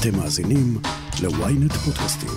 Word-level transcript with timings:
אתם 0.00 0.16
מאזינים 0.16 0.78
ל-ynet 1.22 1.72
פודקאסטים. 1.72 2.28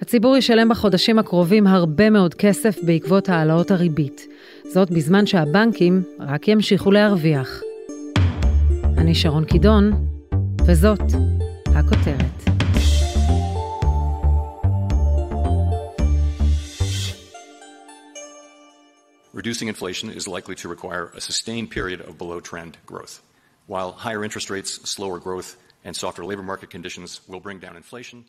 הציבור 0.00 0.36
ישלם 0.36 0.68
בחודשים 0.68 1.18
הקרובים 1.18 1.66
הרבה 1.66 2.10
מאוד 2.10 2.34
כסף 2.34 2.76
בעקבות 2.82 3.28
העלאות 3.28 3.70
הריבית. 3.70 4.26
זאת 4.74 4.90
בזמן 4.90 5.26
שהבנקים 5.26 6.02
רק 6.18 6.48
ימשיכו 6.48 6.90
להרוויח. 6.90 7.60
אני 8.98 9.14
שרון 9.14 9.44
קידון, 9.44 10.06
וזאת 10.66 11.00
הכותרת. 11.66 12.44
Reducing 19.34 19.68
inflation 19.68 20.08
is 20.18 20.28
likely 20.28 20.54
to 20.54 20.68
require 20.68 21.10
a 21.16 21.20
sustained 21.20 21.70
period 21.70 22.00
of 22.00 22.18
below 22.18 22.40
trend 22.40 22.76
growth. 22.86 23.33
While 23.66 23.92
higher 24.06 24.22
interest 24.24 24.50
rates, 24.50 24.70
slower 24.94 25.18
growth, 25.18 25.56
and 25.86 25.94
softer 25.96 26.24
labor 26.24 26.42
market 26.42 26.68
conditions 26.70 27.20
will 27.28 27.40
bring 27.40 27.58
down 27.58 27.76
inflation, 27.76 28.24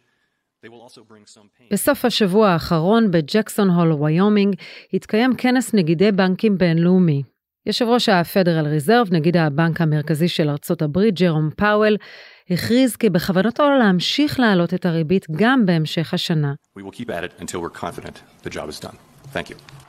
they 0.61 0.69
will 0.69 0.81
also 0.81 1.01
bring 1.03 1.25
some 1.25 1.49
pain. 1.57 1.67
בסוף 1.71 2.05
השבוע 2.05 2.49
האחרון 2.49 3.11
בג'קסון 3.11 3.69
הול, 3.69 3.91
ויומינג, 3.93 4.55
התקיים 4.93 5.35
כנס 5.35 5.73
נגידי 5.73 6.11
בנקים 6.11 6.57
בינלאומי. 6.57 7.23
יושב 7.65 7.85
ראש 7.85 8.09
ה-Federal 8.09 8.65
Reserve, 8.65 9.11
נגיד 9.11 9.37
הבנק 9.37 9.81
המרכזי 9.81 10.27
של 10.27 10.49
ארצות 10.49 10.81
הברית, 10.81 11.19
ג'רום 11.19 11.49
פאוול, 11.57 11.97
הכריז 12.49 12.95
כי 12.95 13.09
בכוונתו 13.09 13.63
להמשיך 13.79 14.39
להעלות 14.39 14.73
את 14.73 14.85
הריבית 14.85 15.25
גם 15.31 15.65
בהמשך 15.65 16.13
השנה. 16.13 16.53
We 16.77 16.81
will 16.81 16.91
keep 16.91 17.09
at 17.09 17.23
it 17.23 17.41
until 17.41 17.59
we're 17.61 17.81
confident 17.81 18.21
the 18.43 18.49
job 18.49 18.69
is 18.69 18.79
done. 18.79 18.97
Thank 19.33 19.49
you. 19.49 19.84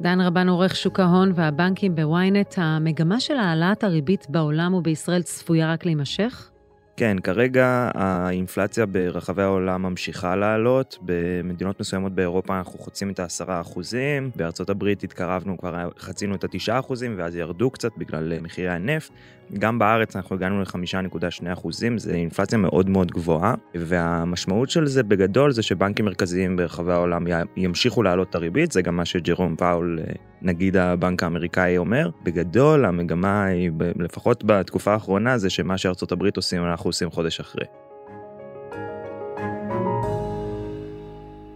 דן 0.00 0.20
רבן 0.20 0.48
עורך 0.48 0.76
שוק 0.76 1.00
ההון 1.00 1.32
והבנקים 1.34 1.94
בוויינט, 1.94 2.54
המגמה 2.56 3.20
של 3.20 3.36
העלאת 3.36 3.84
הריבית 3.84 4.26
בעולם 4.28 4.74
ובישראל 4.74 5.22
צפויה 5.22 5.72
רק 5.72 5.84
להימשך? 5.84 6.50
כן, 6.96 7.16
כרגע 7.22 7.90
האינפלציה 7.94 8.86
ברחבי 8.86 9.42
העולם 9.42 9.82
ממשיכה 9.82 10.36
לעלות, 10.36 10.98
במדינות 11.02 11.80
מסוימות 11.80 12.12
באירופה 12.12 12.58
אנחנו 12.58 12.78
חוצים 12.78 13.10
את 13.10 13.20
העשרה 13.20 13.60
אחוזים, 13.60 14.30
בארצות 14.36 14.70
הברית 14.70 15.02
התקרבנו, 15.02 15.58
כבר 15.58 15.88
חצינו 15.98 16.34
את 16.34 16.44
התשעה 16.44 16.78
אחוזים 16.78 17.14
ואז 17.18 17.36
ירדו 17.36 17.70
קצת 17.70 17.90
בגלל 17.96 18.40
מחירי 18.40 18.68
הנפט. 18.68 19.12
גם 19.58 19.78
בארץ 19.78 20.16
אנחנו 20.16 20.36
הגענו 20.36 20.60
ל-5.2 20.60 21.52
אחוזים, 21.52 21.98
זו 21.98 22.10
אינפלציה 22.10 22.58
מאוד 22.58 22.90
מאוד 22.90 23.10
גבוהה, 23.10 23.54
והמשמעות 23.74 24.70
של 24.70 24.86
זה 24.86 25.02
בגדול 25.02 25.52
זה 25.52 25.62
שבנקים 25.62 26.04
מרכזיים 26.04 26.56
ברחבי 26.56 26.92
העולם 26.92 27.24
ימשיכו 27.56 28.02
להעלות 28.02 28.30
את 28.30 28.34
הריבית, 28.34 28.72
זה 28.72 28.82
גם 28.82 28.96
מה 28.96 29.04
שג'רום 29.04 29.56
פאול, 29.56 29.98
נגיד 30.42 30.76
הבנק 30.76 31.22
האמריקאי 31.22 31.78
אומר. 31.78 32.10
בגדול 32.22 32.84
המגמה 32.84 33.44
היא, 33.44 33.70
לפחות 33.98 34.44
בתקופה 34.44 34.92
האחרונה, 34.92 35.38
זה 35.38 35.50
שמה 35.50 35.78
שארצות 35.78 36.12
הברית 36.12 36.36
עושים 36.36 36.64
אנחנו 36.64 36.88
עושים 36.88 37.10
חודש 37.10 37.40
אחרי. 37.40 37.64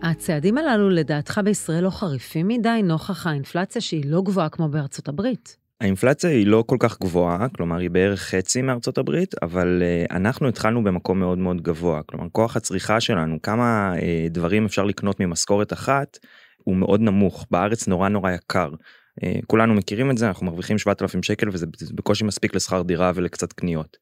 הצעדים 0.03 0.59
הללו 0.59 0.91
לדעתך 0.91 1.41
בישראל 1.45 1.85
לא 1.85 1.91
חריפים 1.91 2.49
מדי 2.49 2.81
נוכח 2.85 3.27
האינפלציה 3.27 3.81
שהיא 3.81 4.05
לא 4.07 4.23
גבוהה 4.23 4.49
כמו 4.49 4.69
בארצות 4.69 5.09
הברית. 5.09 5.57
האינפלציה 5.81 6.31
היא 6.31 6.47
לא 6.47 6.65
כל 6.67 6.77
כך 6.81 7.01
גבוהה, 7.01 7.49
כלומר 7.49 7.79
היא 7.79 7.91
בערך 7.91 8.21
חצי 8.21 8.63
מארצות 8.63 8.99
הברית, 8.99 9.35
אבל 9.43 9.83
uh, 9.83 10.15
אנחנו 10.17 10.49
התחלנו 10.49 10.85
במקום 10.85 11.21
מאוד 11.21 11.39
מאוד 11.39 11.63
גבוה, 11.63 12.03
כלומר 12.03 12.27
כוח 12.33 12.57
הצריכה 12.57 13.01
שלנו, 13.01 13.43
כמה 13.43 13.95
uh, 13.97 14.01
דברים 14.31 14.65
אפשר 14.65 14.85
לקנות 14.85 15.21
ממשכורת 15.21 15.73
אחת, 15.73 16.19
הוא 16.65 16.77
מאוד 16.77 17.01
נמוך, 17.01 17.47
בארץ 17.51 17.89
נורא 17.89 18.09
נורא 18.09 18.31
יקר. 18.31 18.71
Uh, 18.71 19.25
כולנו 19.47 19.75
מכירים 19.75 20.11
את 20.11 20.19
זה, 20.19 20.29
אנחנו 20.29 20.47
מרוויחים 20.47 20.79
7,000 20.79 21.23
שקל 21.23 21.49
וזה 21.53 21.67
בקושי 21.95 22.25
מספיק 22.25 22.55
לשכר 22.55 22.83
דירה 22.83 23.13
ולקצת 23.15 23.53
קניות. 23.53 23.97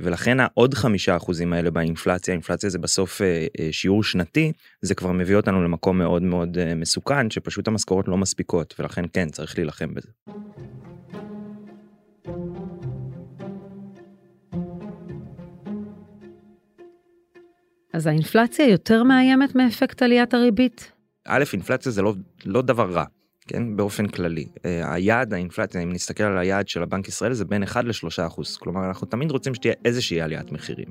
ולכן 0.00 0.40
העוד 0.40 0.74
חמישה 0.74 1.16
אחוזים 1.16 1.52
האלה 1.52 1.70
באינפלציה, 1.70 2.34
אינפלציה 2.34 2.70
זה 2.70 2.78
בסוף 2.78 3.20
שיעור 3.70 4.04
שנתי, 4.04 4.52
זה 4.82 4.94
כבר 4.94 5.12
מביא 5.12 5.36
אותנו 5.36 5.62
למקום 5.62 5.98
מאוד 5.98 6.22
מאוד 6.22 6.74
מסוכן, 6.76 7.30
שפשוט 7.30 7.68
המשכורות 7.68 8.08
לא 8.08 8.16
מספיקות, 8.16 8.74
ולכן 8.78 9.04
כן, 9.12 9.28
צריך 9.28 9.58
להילחם 9.58 9.94
בזה. 9.94 10.08
אז 17.94 18.06
האינפלציה 18.06 18.68
יותר 18.68 19.02
מאיימת 19.02 19.54
מאפקט 19.54 20.02
עליית 20.02 20.34
הריבית? 20.34 20.92
א', 21.28 21.44
אינפלציה 21.52 21.92
זה 21.92 22.02
לא, 22.02 22.14
לא 22.44 22.62
דבר 22.62 22.90
רע, 22.90 23.04
כן, 23.46 23.76
באופן 23.76 24.06
כללי. 24.06 24.46
היעד 24.64 25.34
האינפלציה, 25.34 25.80
אם 25.80 25.92
נסתכל 25.92 26.24
על 26.24 26.38
היעד 26.38 26.68
של 26.68 26.82
הבנק 26.82 27.08
ישראל, 27.08 27.32
זה 27.32 27.44
בין 27.44 27.62
1 27.62 27.84
ל-3 27.84 28.26
אחוז. 28.26 28.56
כלומר, 28.56 28.88
אנחנו 28.88 29.06
תמיד 29.06 29.30
רוצים 29.30 29.54
שתהיה 29.54 29.74
איזושהי 29.84 30.20
עליית 30.20 30.52
מחירים. 30.52 30.88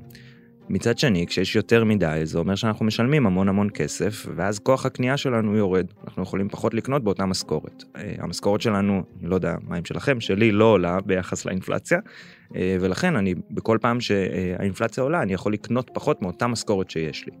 מצד 0.68 0.98
שני, 0.98 1.26
כשיש 1.26 1.56
יותר 1.56 1.84
מדי, 1.84 2.20
זה 2.24 2.38
אומר 2.38 2.54
שאנחנו 2.54 2.86
משלמים 2.86 3.26
המון 3.26 3.48
המון 3.48 3.68
כסף, 3.74 4.26
ואז 4.36 4.58
כוח 4.58 4.86
הקנייה 4.86 5.16
שלנו 5.16 5.56
יורד. 5.56 5.86
אנחנו 6.04 6.22
יכולים 6.22 6.48
פחות 6.48 6.74
לקנות 6.74 7.04
באותה 7.04 7.26
משכורת. 7.26 7.84
המשכורת 8.18 8.60
שלנו, 8.60 9.02
לא 9.22 9.34
יודע 9.34 9.54
מה 9.68 9.76
עם 9.76 9.84
שלכם, 9.84 10.20
שלי 10.20 10.52
לא 10.52 10.64
עולה 10.64 10.98
ביחס 11.06 11.44
לאינפלציה, 11.44 11.98
ולכן 12.80 13.16
אני, 13.16 13.34
בכל 13.50 13.78
פעם 13.80 14.00
שהאינפלציה 14.00 15.02
עולה, 15.02 15.22
אני 15.22 15.32
יכול 15.32 15.52
לקנות 15.52 15.90
פחות 15.94 16.22
מאותה 16.22 16.46
משכורת 16.46 16.90
שיש 16.90 17.26
לי. 17.26 17.32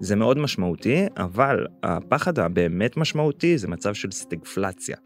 זה 0.00 0.16
מאוד 0.16 0.38
משמעותי, 0.38 1.06
אבל 1.16 1.66
הפחד 1.82 2.38
הבאמת 2.38 2.96
משמעותי 2.96 3.58
זה 3.58 3.68
מצב 3.68 3.94
של 3.94 4.10
סטגפלציה. 4.10 4.96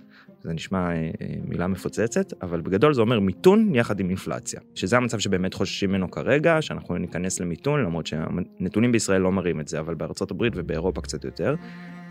זה 0.41 0.53
נשמע 0.53 0.91
אה, 0.91 1.11
מילה 1.45 1.67
מפוצצת, 1.67 2.33
אבל 2.43 2.61
בגדול 2.61 2.95
זה 2.95 3.01
אומר 3.01 3.21
מיתון 3.21 3.75
יחד 3.75 4.01
עם 4.01 4.09
אינפלציה. 4.09 4.61
שזה 4.75 4.97
המצב 4.97 5.19
שבאמת 5.19 5.55
חוששים 5.55 5.91
ממנו 5.91 6.11
כרגע, 6.11 6.63
שאנחנו 6.63 6.97
ניכנס 6.97 7.41
למיתון, 7.41 7.83
למרות 7.83 8.07
שהנתונים 8.07 8.93
בישראל 8.93 9.21
לא 9.21 9.33
מראים 9.33 9.61
את 9.61 9.69
זה, 9.69 9.81
אבל 9.81 9.95
בארצות 9.95 10.31
הברית 10.31 10.53
ובאירופה 10.57 11.01
קצת 11.01 11.25
יותר. 11.25 11.55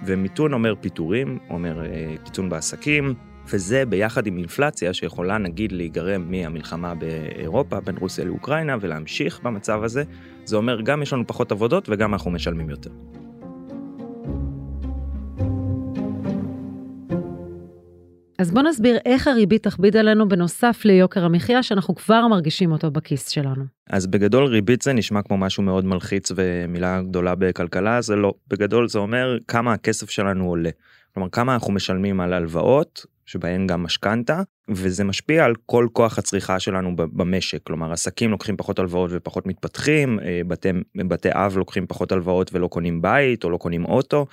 ומיתון 0.06 0.54
אומר 0.54 0.74
פיטורים, 0.82 1.40
אומר 1.50 1.86
אה, 1.86 2.16
קיטון 2.26 2.50
בעסקים, 2.50 3.14
וזה 3.50 3.86
ביחד 3.86 4.28
עם 4.28 4.38
אינפלציה 4.38 4.94
שיכולה 4.94 5.38
נגיד 5.38 5.72
להיגרם 5.72 6.32
מהמלחמה 6.32 6.96
באירופה 6.96 7.80
בין 7.80 7.98
רוסיה 7.98 8.26
לאוקראינה 8.26 8.78
ולהמשיך 8.82 9.40
במצב 9.44 9.84
הזה, 9.84 10.04
זה 10.46 10.56
אומר 10.56 10.82
גם 10.82 11.02
יש 11.02 11.14
לנו 11.14 11.28
פחות 11.28 11.52
עבודות 11.52 11.90
וגם 11.90 12.14
אנחנו 12.14 12.32
משלמים 12.32 12.70
יותר. 12.70 12.90
אז 18.40 18.52
בוא 18.52 18.62
נסביר 18.62 18.98
איך 19.06 19.28
הריבית 19.28 19.64
תכביד 19.64 19.98
עלינו 19.98 20.28
בנוסף 20.28 20.82
ליוקר 20.86 21.26
המחיה 21.26 21.64
שאנחנו 21.64 21.96
כבר 21.96 22.28
מרגישים 22.28 22.72
אותו 22.72 22.92
בכיס 22.92 23.30
שלנו. 23.30 23.64
אז 23.90 24.08
בגדול 24.08 24.46
ריבית 24.46 24.82
זה 24.82 24.94
נשמע 24.94 25.22
כמו 25.22 25.38
משהו 25.38 25.64
מאוד 25.64 25.86
מלחיץ 25.86 26.32
ומילה 26.36 27.02
גדולה 27.02 27.36
בכלכלה, 27.36 28.02
זה 28.02 28.16
לא. 28.16 28.34
בגדול 28.48 28.88
זה 28.88 29.00
אומר 29.00 29.38
כמה 29.48 29.74
הכסף 29.74 30.10
שלנו 30.10 30.50
עולה. 30.50 30.70
כלומר 31.14 31.30
כמה 31.30 31.54
אנחנו 31.54 31.74
משלמים 31.74 32.20
על 32.20 32.34
הלוואות 32.34 33.06
שבהן 33.26 33.68
גם 33.68 33.84
משכנתה 33.84 34.42
וזה 34.70 35.04
משפיע 35.04 35.46
על 35.46 35.54
כל 35.66 35.88
כוח 35.94 36.18
הצריכה 36.18 36.60
שלנו 36.60 36.96
במשק 36.96 37.64
כלומר 37.64 37.92
עסקים 37.92 38.32
לוקחים 38.32 38.58
פחות 38.58 38.80
הלוואות 38.80 39.12
ופחות 39.14 39.48
מתפתחים 39.48 40.20
בתי, 40.48 40.70
בתי 41.08 41.30
אב 41.32 41.58
לוקחים 41.58 41.88
פחות 41.88 42.12
הלוואות 42.12 42.54
ולא 42.54 42.68
קונים 42.68 43.02
בית 43.02 43.44
או 43.44 43.50
לא 43.50 43.58
קונים 43.58 43.86
אוטו. 43.86 44.26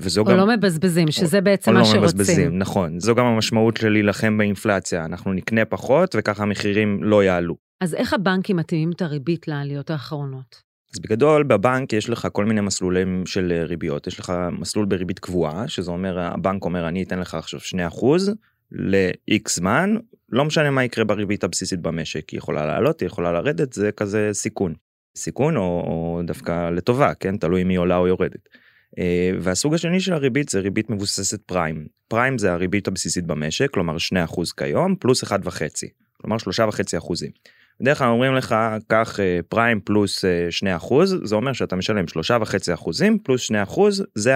וזו 0.00 0.20
או 0.20 0.26
גם... 0.26 0.36
לא 0.36 0.46
מבזבזים 0.56 1.10
שזה 1.10 1.38
או, 1.38 1.44
בעצם 1.44 1.72
מה 1.72 1.78
לא 1.78 1.84
שרוצים. 1.84 2.02
מבזבזים, 2.02 2.58
נכון 2.58 3.00
זו 3.00 3.14
גם 3.14 3.26
המשמעות 3.26 3.76
של 3.76 3.88
להילחם 3.88 4.38
באינפלציה 4.38 5.04
אנחנו 5.04 5.32
נקנה 5.32 5.64
פחות 5.64 6.14
וככה 6.18 6.42
המחירים 6.42 7.04
לא 7.04 7.24
יעלו. 7.24 7.56
אז 7.80 7.94
איך 7.94 8.14
הבנקים 8.14 8.56
מתאימים 8.56 8.90
את 8.92 9.02
הריבית 9.02 9.48
לעליות 9.48 9.90
האחרונות? 9.90 10.65
אז 10.96 11.00
בגדול 11.00 11.42
בבנק 11.42 11.92
יש 11.92 12.08
לך 12.08 12.28
כל 12.32 12.44
מיני 12.44 12.60
מסלולים 12.60 13.26
של 13.26 13.64
ריביות. 13.66 14.06
יש 14.06 14.20
לך 14.20 14.32
מסלול 14.58 14.86
בריבית 14.86 15.18
קבועה 15.18 15.68
שזה 15.68 15.90
אומר 15.90 16.20
הבנק 16.20 16.64
אומר 16.64 16.88
אני 16.88 17.02
אתן 17.02 17.18
לך 17.18 17.34
עכשיו 17.34 17.60
2% 17.90 18.04
ל-X 18.72 19.50
זמן. 19.50 19.96
לא 20.28 20.44
משנה 20.44 20.70
מה 20.70 20.84
יקרה 20.84 21.04
בריבית 21.04 21.44
הבסיסית 21.44 21.80
במשק 21.80 22.30
היא 22.30 22.38
יכולה 22.38 22.66
לעלות 22.66 23.00
היא 23.00 23.06
יכולה 23.06 23.32
לרדת 23.32 23.72
זה 23.72 23.92
כזה 23.92 24.30
סיכון. 24.32 24.74
סיכון 25.16 25.56
או, 25.56 25.62
או 25.62 26.20
דווקא 26.26 26.70
לטובה 26.70 27.14
כן? 27.14 27.36
תלוי 27.36 27.62
אם 27.62 27.68
היא 27.68 27.78
עולה 27.78 27.96
או 27.96 28.06
יורדת. 28.06 28.48
והסוג 29.40 29.74
השני 29.74 30.00
של 30.00 30.12
הריבית 30.12 30.48
זה 30.48 30.60
ריבית 30.60 30.90
מבוססת 30.90 31.40
פריים. 31.42 31.86
פריים 32.08 32.38
זה 32.38 32.52
הריבית 32.52 32.88
הבסיסית 32.88 33.24
במשק 33.26 33.70
כלומר 33.70 33.96
2% 34.28 34.40
כיום 34.56 34.94
פלוס 34.96 35.24
1.5 35.24 35.30
כלומר 36.12 36.36
3.5 36.36 36.98
אחוזים. 36.98 37.30
בדרך 37.80 37.98
כלל 37.98 38.08
אומרים 38.08 38.34
לך 38.34 38.56
קח 38.86 39.18
פריים 39.48 39.80
פלוס 39.80 40.24
2 40.50 40.76
אחוז 40.76 41.16
זה 41.24 41.34
אומר 41.34 41.52
שאתה 41.52 41.76
משלם 41.76 42.08
שלושה 42.08 42.38
וחצי 42.40 42.74
אחוזים 42.74 43.18
פלוס 43.18 43.40
2 43.40 43.62
אחוז 43.62 44.04
זה 44.14 44.32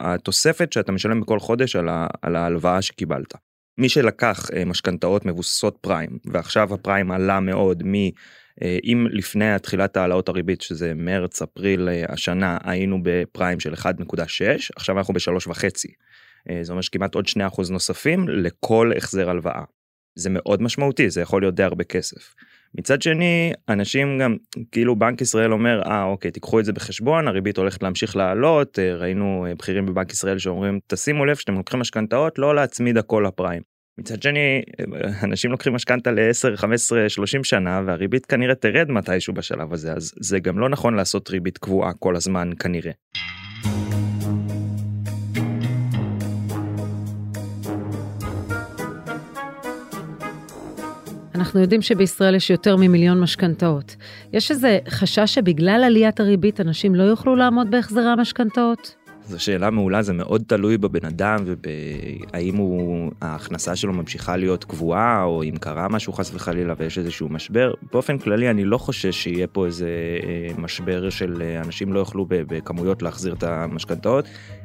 התוספת 0.00 0.72
שאתה 0.72 0.92
משלם 0.92 1.20
בכל 1.20 1.38
חודש 1.40 1.76
על 2.22 2.36
ההלוואה 2.36 2.82
שקיבלת. 2.82 3.34
מי 3.78 3.88
שלקח 3.88 4.46
משכנתאות 4.66 5.26
מבוססות 5.26 5.78
פריים 5.80 6.18
ועכשיו 6.24 6.74
הפריים 6.74 7.10
עלה 7.10 7.40
מאוד 7.40 7.82
מ... 7.86 7.94
אם 8.84 9.06
לפני 9.10 9.58
תחילת 9.62 9.96
העלאות 9.96 10.28
הריבית 10.28 10.60
שזה 10.60 10.92
מרץ 10.94 11.42
אפריל 11.42 11.88
השנה 12.08 12.58
היינו 12.64 12.98
בפריים 13.02 13.60
של 13.60 13.74
1.6 13.74 13.84
עכשיו 14.76 14.98
אנחנו 14.98 15.14
בשלוש 15.14 15.46
וחצי. 15.46 15.88
זה 16.62 16.72
אומר 16.72 16.82
שכמעט 16.82 17.14
עוד 17.14 17.26
2% 17.26 17.32
נוספים 17.70 18.28
לכל 18.28 18.92
החזר 18.96 19.30
הלוואה. 19.30 19.62
זה 20.14 20.30
מאוד 20.30 20.62
משמעותי, 20.62 21.10
זה 21.10 21.20
יכול 21.20 21.42
להיות 21.42 21.54
די 21.54 21.62
הרבה 21.62 21.84
כסף. 21.84 22.34
מצד 22.78 23.02
שני, 23.02 23.52
אנשים 23.68 24.18
גם, 24.18 24.36
כאילו 24.72 24.96
בנק 24.96 25.20
ישראל 25.20 25.52
אומר, 25.52 25.82
אה 25.86 26.04
אוקיי, 26.04 26.30
תיקחו 26.30 26.60
את 26.60 26.64
זה 26.64 26.72
בחשבון, 26.72 27.28
הריבית 27.28 27.56
הולכת 27.56 27.82
להמשיך 27.82 28.16
לעלות, 28.16 28.78
ראינו 28.78 29.46
בכירים 29.58 29.86
בבנק 29.86 30.12
ישראל 30.12 30.38
שאומרים, 30.38 30.78
תשימו 30.86 31.24
לב 31.24 31.36
שאתם 31.36 31.54
לוקחים 31.54 31.80
משכנתאות, 31.80 32.38
לא 32.38 32.54
להצמיד 32.54 32.96
הכל 32.96 33.24
לפריים. 33.26 33.62
מצד 33.98 34.22
שני 34.22 34.62
אנשים 35.24 35.50
לוקחים 35.50 35.72
משכנתה 35.72 36.10
ל-10, 36.10 36.56
15, 36.56 37.08
30 37.08 37.44
שנה 37.44 37.82
והריבית 37.86 38.26
כנראה 38.26 38.54
תרד 38.54 38.90
מתישהו 38.90 39.34
בשלב 39.34 39.72
הזה 39.72 39.92
אז 39.92 40.12
זה 40.20 40.38
גם 40.40 40.58
לא 40.58 40.68
נכון 40.68 40.94
לעשות 40.94 41.30
ריבית 41.30 41.58
קבועה 41.58 41.92
כל 41.98 42.16
הזמן 42.16 42.50
כנראה. 42.58 42.92
אנחנו 51.52 51.62
יודעים 51.62 51.82
שבישראל 51.82 52.34
יש 52.34 52.50
יותר 52.50 52.76
ממיליון 52.76 53.20
משכנתאות. 53.20 53.96
יש 54.32 54.50
איזה 54.50 54.78
חשש 54.88 55.34
שבגלל 55.34 55.84
עליית 55.84 56.20
הריבית 56.20 56.60
אנשים 56.60 56.94
לא 56.94 57.02
יוכלו 57.02 57.36
לעמוד 57.36 57.70
בהחזרי 57.70 58.08
המשכנתאות? 58.08 59.01
זו 59.32 59.44
שאלה 59.44 59.70
מעולה, 59.70 60.02
זה 60.02 60.12
מאוד 60.12 60.42
תלוי 60.46 60.78
בבן 60.78 61.06
אדם 61.06 61.44
והאם 61.44 62.56
הוא, 62.56 63.10
ההכנסה 63.20 63.76
שלו 63.76 63.92
ממשיכה 63.92 64.36
להיות 64.36 64.64
קבועה, 64.64 65.24
או 65.24 65.42
אם 65.42 65.54
קרה 65.60 65.88
משהו 65.88 66.12
חס 66.12 66.34
וחלילה 66.34 66.74
ויש 66.78 66.98
איזשהו 66.98 67.28
משבר. 67.28 67.72
באופן 67.92 68.18
כללי 68.18 68.50
אני 68.50 68.64
לא 68.64 68.78
חושש 68.78 69.22
שיהיה 69.22 69.46
פה 69.46 69.66
איזה 69.66 69.88
אה, 70.22 70.54
משבר 70.58 71.10
של 71.10 71.42
אה, 71.42 71.60
אנשים 71.60 71.92
לא 71.92 71.98
יוכלו 71.98 72.26
בכמויות 72.28 73.02
להחזיר 73.02 73.34
את 73.34 73.42
המשכנתאות. 73.42 74.24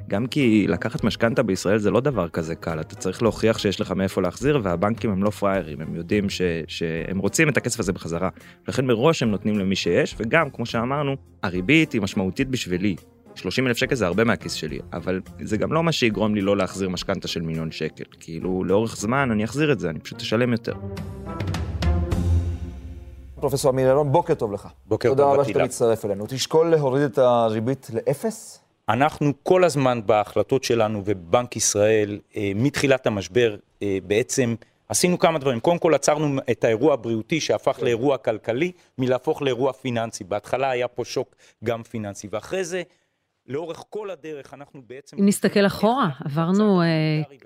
גם 0.10 0.28
כי 0.28 0.66
לקחת 0.68 1.04
משכנתה 1.04 1.44
בישראל 1.44 1.78
זה 1.78 1.92
לא 1.92 2.00
דבר 2.00 2.30
כזה 2.30 2.56
קל, 2.56 2.80
אתה 2.80 2.96
צריך 2.96 3.22
להוכיח 3.22 3.58
שיש 3.58 3.82
לך 3.82 3.92
מאיפה 3.92 4.22
להחזיר 4.22 4.60
והבנקים 4.64 5.12
הם 5.12 5.24
לא 5.24 5.30
פראיירים, 5.30 5.82
הם 5.82 5.96
יודעים 5.96 6.30
ש, 6.30 6.42
שהם 6.68 7.18
רוצים 7.18 7.50
את 7.50 7.58
הכסף 7.58 7.80
הזה 7.80 7.94
בחזרה. 7.94 8.30
לכן 8.68 8.86
מראש 8.86 9.24
הם 9.24 9.32
נותנים 9.32 9.60
למי 9.60 9.76
שיש, 9.76 10.16
וגם, 10.20 10.50
כמו 10.50 10.66
שאמרנו, 10.66 11.16
הריבית 11.44 11.92
היא 11.92 12.02
משמעותית 12.02 12.50
בשבילי. 12.50 12.96
30 13.38 13.68
אלף 13.68 13.78
שקל 13.78 13.96
זה 13.96 14.06
הרבה 14.06 14.24
מהכיס 14.24 14.54
שלי, 14.54 14.80
אבל 14.94 15.22
זה 15.42 15.58
גם 15.58 15.74
לא 15.74 15.84
מה 15.84 15.92
שיגרום 15.92 16.36
לי 16.36 16.42
לא 16.42 16.58
להחזיר 16.58 16.90
משכנתה 16.90 17.28
של 17.28 17.42
מיליון 17.42 17.72
שקל. 17.72 18.04
כאילו, 18.20 18.64
לאורך 18.64 18.98
זמן 18.98 19.32
אני 19.32 19.44
אחזיר 19.44 19.72
את 19.72 19.80
זה, 19.80 19.90
אני 19.90 20.00
פשוט 20.00 20.22
אשלם 20.22 20.52
יותר. 20.52 20.74
פרופסור 23.40 23.72
אמיר 23.72 23.92
אלון, 23.92 24.12
בוקר 24.12 24.34
טוב 24.34 24.54
לך. 24.54 24.68
בוקר 24.86 25.10
טוב, 25.10 25.18
תודה 25.18 25.34
רבה 25.34 25.46
שאתה 25.46 25.64
מצטרף 25.64 26.06
אלינו. 26.06 26.26
תשקול 26.28 26.70
להוריד 26.70 27.04
את 27.04 27.18
הריבית 27.18 27.88
לאפס? 27.94 28.60
אנחנו 28.90 29.34
כל 29.44 29.64
הזמן 29.64 30.02
בהחלטות 30.06 30.64
שלנו 30.64 31.02
ובנק 31.06 31.56
ישראל, 31.56 32.20
אה, 32.36 32.52
מתחילת 32.56 33.08
המשבר, 33.08 33.56
אה, 33.84 33.98
בעצם 34.08 34.56
עשינו 34.90 35.20
כמה 35.20 35.40
דברים. 35.40 35.60
קודם 35.60 35.78
כל 35.78 35.94
עצרנו 35.94 36.42
את 36.52 36.64
האירוע 36.64 36.94
הבריאותי 36.94 37.40
שהפך 37.40 37.80
לאירוע 37.82 38.18
כלכלי, 38.18 38.72
מלהפוך 38.98 39.42
לאירוע 39.42 39.74
פיננסי. 39.74 40.24
בהתחלה 40.24 40.70
היה 40.70 40.88
פה 40.88 41.06
שוק 41.06 41.36
גם 41.64 41.84
פיננסי, 41.84 42.28
ואחרי 42.32 42.64
זה 42.64 42.84
לאורך 43.48 43.84
כל 43.90 44.10
הדרך 44.10 44.54
אנחנו 44.54 44.82
בעצם... 44.88 45.18
אם 45.20 45.26
נסתכל 45.26 45.66
אחורה, 45.66 46.10
עברנו 46.26 46.82
uh, 46.82 46.86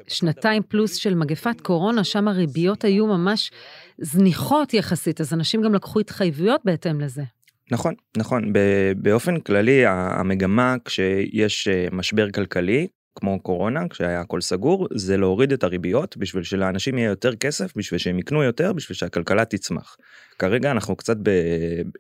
שנתיים 0.08 0.64
פלוס 0.64 0.96
של 0.96 1.16
מגפת 1.16 1.62
קורונה, 1.62 2.04
שם 2.04 2.28
הריביות 2.28 2.84
היו 2.84 3.08
ממש 3.08 3.52
זניחות 3.98 4.74
יחסית, 4.74 5.22
אז 5.22 5.34
אנשים 5.34 5.62
גם 5.62 5.74
לקחו 5.74 6.00
התחייבויות 6.00 6.62
בהתאם 6.66 7.02
לזה. 7.02 7.24
נכון, 7.72 7.94
נכון. 8.18 8.54
באופן 8.98 9.40
כללי, 9.40 9.86
המגמה 9.86 10.76
כשיש 10.86 11.68
אה, 11.68 11.88
משבר 11.92 12.32
כלכלי, 12.32 12.88
כמו 13.16 13.40
קורונה 13.40 13.88
כשהיה 13.90 14.22
הכל 14.22 14.42
סגור 14.42 14.88
זה 14.94 15.18
להוריד 15.18 15.54
את 15.54 15.64
הריביות 15.64 16.18
בשביל 16.18 16.44
שלאנשים 16.44 16.98
יהיה 16.98 17.10
יותר 17.10 17.36
כסף 17.36 17.78
בשביל 17.78 17.98
שהם 17.98 18.20
יקנו 18.20 18.44
יותר 18.44 18.74
בשביל 18.74 18.96
שהכלכלה 18.96 19.46
תצמח. 19.46 19.98
כרגע 20.40 20.72
אנחנו 20.72 20.96
קצת 20.96 21.18
ב... 21.24 21.30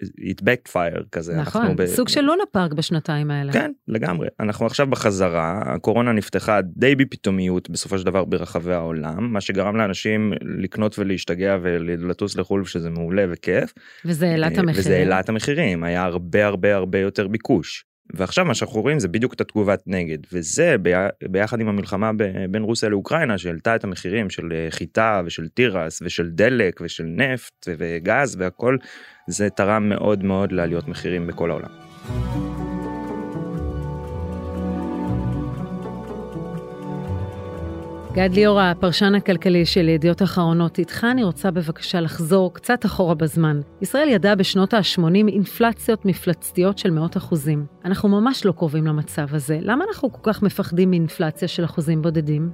it 0.03 0.43
backfire 0.43 1.03
כזה. 1.11 1.35
נכון, 1.35 1.75
ב... 1.75 1.85
סוג 1.85 2.09
של 2.09 2.21
לונה 2.21 2.43
פארק 2.51 2.73
בשנתיים 2.73 3.31
האלה. 3.31 3.53
כן, 3.53 3.71
לגמרי. 3.87 4.27
אנחנו 4.39 4.65
עכשיו 4.65 4.87
בחזרה, 4.87 5.61
הקורונה 5.65 6.11
נפתחה 6.11 6.61
די 6.61 6.95
בפתאומיות 6.95 7.69
בסופו 7.69 7.97
של 7.97 8.05
דבר 8.05 8.25
ברחבי 8.25 8.73
העולם, 8.73 9.33
מה 9.33 9.41
שגרם 9.41 9.75
לאנשים 9.75 10.33
לקנות 10.41 10.99
ולהשתגע 10.99 11.57
ולטוס 11.61 12.35
לחו"ל 12.35 12.65
שזה 12.65 12.89
מעולה 12.89 13.25
וכיף. 13.29 13.73
וזה 14.05 14.29
העלה 14.29 14.47
את 14.47 14.57
המחירים. 14.57 14.79
וזה 14.79 14.95
העלה 14.95 15.19
את 15.19 15.29
המחירים, 15.29 15.83
היה 15.83 16.03
הרבה 16.03 16.45
הרבה 16.45 16.75
הרבה 16.75 16.99
יותר 16.99 17.27
ביקוש. 17.27 17.90
ועכשיו 18.13 18.45
מה 18.45 18.53
שאנחנו 18.53 18.81
רואים 18.81 18.99
זה 18.99 19.07
בדיוק 19.07 19.33
את 19.33 19.41
התגובת 19.41 19.83
נגד 19.87 20.17
וזה 20.33 20.75
ביחד 21.29 21.59
עם 21.59 21.67
המלחמה 21.67 22.11
בין 22.49 22.63
רוסיה 22.63 22.89
לאוקראינה 22.89 23.37
שהעלתה 23.37 23.75
את 23.75 23.83
המחירים 23.83 24.29
של 24.29 24.51
אה, 24.51 24.67
חיטה 24.69 25.21
ושל 25.25 25.47
תירס 25.47 26.01
ושל 26.05 26.29
דלק 26.29 26.79
ושל 26.83 27.03
נפט 27.03 27.67
וגז 27.77 28.35
והכל 28.39 28.77
זה 29.27 29.49
תרם 29.49 29.89
מאוד 29.89 30.23
מאוד 30.23 30.51
לעליות 30.51 30.87
מחירים 30.87 31.27
בכל 31.27 31.51
העולם. 31.51 32.50
גד 38.13 38.29
ליאור, 38.33 38.59
הפרשן 38.59 39.15
הכלכלי 39.15 39.65
של 39.65 39.89
ידיעות 39.89 40.21
אחרונות, 40.21 40.79
איתך 40.79 41.03
אני 41.11 41.23
רוצה 41.23 41.51
בבקשה 41.51 42.01
לחזור 42.01 42.53
קצת 42.53 42.85
אחורה 42.85 43.15
בזמן. 43.15 43.61
ישראל 43.81 44.09
ידעה 44.09 44.35
בשנות 44.35 44.73
ה-80 44.73 45.27
אינפלציות 45.27 46.05
מפלצתיות 46.05 46.77
של 46.77 46.91
מאות 46.91 47.17
אחוזים. 47.17 47.65
אנחנו 47.85 48.09
ממש 48.09 48.45
לא 48.45 48.51
קרובים 48.51 48.87
למצב 48.87 49.35
הזה. 49.35 49.59
למה 49.61 49.85
אנחנו 49.87 50.11
כל 50.11 50.31
כך 50.31 50.43
מפחדים 50.43 50.89
מאינפלציה 50.89 51.47
של 51.47 51.65
אחוזים 51.65 52.01
בודדים? 52.01 52.49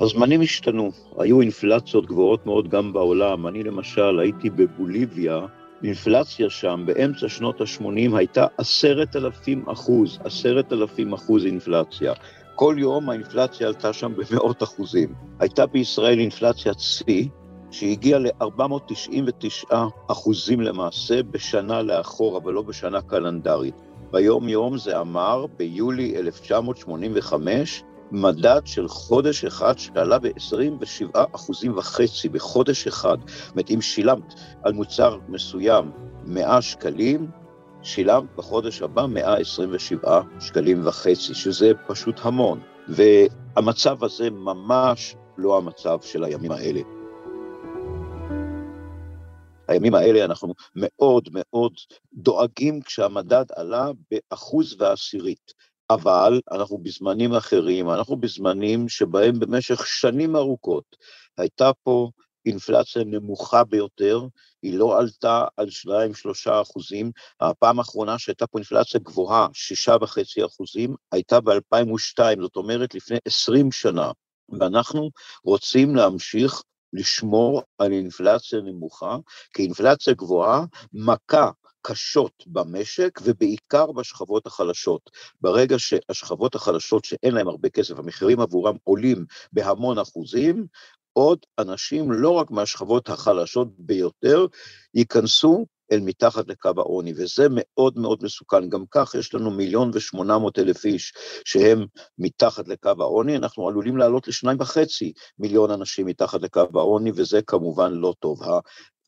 הזמנים 0.00 0.40
השתנו, 0.40 0.90
היו 1.18 1.40
אינפלציות 1.40 2.06
גבוהות 2.06 2.46
מאוד 2.46 2.68
גם 2.68 2.92
בעולם. 2.92 3.46
אני 3.46 3.62
למשל 3.62 4.18
הייתי 4.18 4.50
בבוליביה, 4.50 5.40
אינפלציה 5.84 6.50
שם 6.50 6.82
באמצע 6.86 7.28
שנות 7.28 7.60
ה-80 7.60 8.16
הייתה 8.16 8.46
עשרת 8.58 9.16
אלפים 9.16 9.68
אחוז, 9.68 10.18
עשרת 10.24 10.72
אלפים 10.72 11.12
אחוז 11.12 11.44
אינפלציה. 11.44 12.12
כל 12.60 12.76
יום 12.78 13.10
האינפלציה 13.10 13.66
עלתה 13.66 13.92
שם 13.92 14.12
במאות 14.16 14.62
אחוזים. 14.62 15.14
הייתה 15.38 15.66
בישראל 15.66 16.18
אינפלציית 16.18 16.80
שיא, 16.80 17.28
שהגיעה 17.70 18.18
ל-499 18.18 19.74
אחוזים 20.08 20.60
למעשה 20.60 21.22
בשנה 21.22 21.82
לאחור, 21.82 22.38
אבל 22.38 22.52
לא 22.52 22.62
בשנה 22.62 23.02
קלנדרית. 23.02 23.74
ביום 24.10 24.48
יום 24.48 24.78
זה 24.78 25.00
אמר, 25.00 25.46
ביולי 25.56 26.16
1985, 26.16 27.82
מדד 28.10 28.60
של 28.64 28.88
חודש 28.88 29.44
אחד 29.44 29.78
שעלה 29.78 30.18
ב-27 30.18 31.18
אחוזים 31.32 31.78
וחצי 31.78 32.28
בחודש 32.28 32.86
אחד. 32.86 33.18
זאת 33.26 33.50
אומרת, 33.50 33.70
אם 33.70 33.80
שילמת 33.80 34.34
על 34.62 34.72
מוצר 34.72 35.18
מסוים 35.28 35.90
100 36.24 36.62
שקלים, 36.62 37.26
שילמת 37.82 38.34
בחודש 38.36 38.82
הבא 38.82 39.06
127 39.06 40.20
שקלים 40.40 40.86
וחצי, 40.86 41.34
שזה 41.34 41.72
פשוט 41.86 42.20
המון. 42.22 42.60
והמצב 42.88 44.04
הזה 44.04 44.30
ממש 44.30 45.16
לא 45.38 45.56
המצב 45.56 45.98
של 46.02 46.24
הימים 46.24 46.52
האלה. 46.52 46.80
הימים 49.68 49.94
האלה 49.94 50.24
אנחנו 50.24 50.54
מאוד 50.76 51.28
מאוד 51.32 51.72
דואגים 52.14 52.80
כשהמדד 52.80 53.44
עלה 53.56 53.90
באחוז 54.10 54.76
ועשירית. 54.78 55.52
אבל 55.90 56.40
אנחנו 56.52 56.78
בזמנים 56.78 57.34
אחרים, 57.34 57.90
אנחנו 57.90 58.16
בזמנים 58.16 58.88
שבהם 58.88 59.38
במשך 59.38 59.86
שנים 59.86 60.36
ארוכות 60.36 60.96
הייתה 61.38 61.70
פה 61.82 62.10
אינפלציה 62.48 63.04
נמוכה 63.04 63.64
ביותר, 63.64 64.20
היא 64.62 64.78
לא 64.78 64.98
עלתה 64.98 65.44
על 65.56 65.68
2-3 65.68 65.90
אחוזים, 66.62 67.10
הפעם 67.40 67.78
האחרונה 67.78 68.18
שהייתה 68.18 68.46
פה 68.46 68.58
אינפלציה 68.58 69.00
גבוהה, 69.00 69.48
6.5 69.86 70.46
אחוזים, 70.46 70.94
הייתה 71.12 71.40
ב-2002, 71.40 72.18
זאת 72.40 72.56
אומרת 72.56 72.94
לפני 72.94 73.16
20 73.24 73.72
שנה, 73.72 74.10
ואנחנו 74.60 75.10
רוצים 75.44 75.96
להמשיך 75.96 76.62
לשמור 76.92 77.62
על 77.78 77.92
אינפלציה 77.92 78.60
נמוכה, 78.60 79.16
כי 79.52 79.62
אינפלציה 79.62 80.14
גבוהה 80.14 80.64
מכה 80.92 81.50
קשות 81.82 82.44
במשק 82.46 83.20
ובעיקר 83.22 83.92
בשכבות 83.92 84.46
החלשות. 84.46 85.10
ברגע 85.40 85.78
שהשכבות 85.78 86.54
החלשות 86.54 87.04
שאין 87.04 87.34
להן 87.34 87.46
הרבה 87.46 87.68
כסף, 87.68 87.98
המחירים 87.98 88.40
עבורם 88.40 88.76
עולים 88.84 89.24
בהמון 89.52 89.98
אחוזים, 89.98 90.66
עוד 91.18 91.38
אנשים, 91.58 92.12
לא 92.12 92.30
רק 92.30 92.50
מהשכבות 92.50 93.08
החלשות 93.08 93.68
ביותר, 93.78 94.46
ייכנסו 94.94 95.66
אל 95.92 96.00
מתחת 96.00 96.48
לקו 96.48 96.70
העוני, 96.76 97.12
וזה 97.16 97.46
מאוד 97.50 97.98
מאוד 97.98 98.18
מסוכן. 98.22 98.68
גם 98.68 98.84
כך 98.90 99.14
יש 99.14 99.34
לנו 99.34 99.50
מיליון 99.50 99.90
ושמונה 99.94 100.38
מאות 100.38 100.58
אלף 100.58 100.84
איש 100.84 101.12
שהם 101.44 101.86
מתחת 102.18 102.68
לקו 102.68 102.92
העוני, 102.98 103.36
אנחנו 103.36 103.68
עלולים 103.68 103.96
לעלות 103.96 104.28
לשניים 104.28 104.58
וחצי 104.60 105.12
מיליון 105.38 105.70
אנשים 105.70 106.06
מתחת 106.06 106.42
לקו 106.42 106.66
העוני, 106.74 107.12
וזה 107.14 107.42
כמובן 107.42 107.92
לא 107.92 108.14
טוב. 108.20 108.40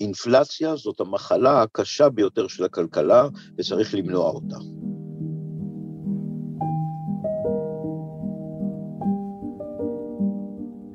האינפלציה 0.01 0.77
זאת 0.77 1.01
המחלה 1.01 1.63
הקשה 1.63 2.09
ביותר 2.09 2.49
של 2.49 2.65
הכלכלה, 2.65 3.29
וצריך 3.59 3.95
למנוע 3.95 4.31
אותה. 4.31 4.90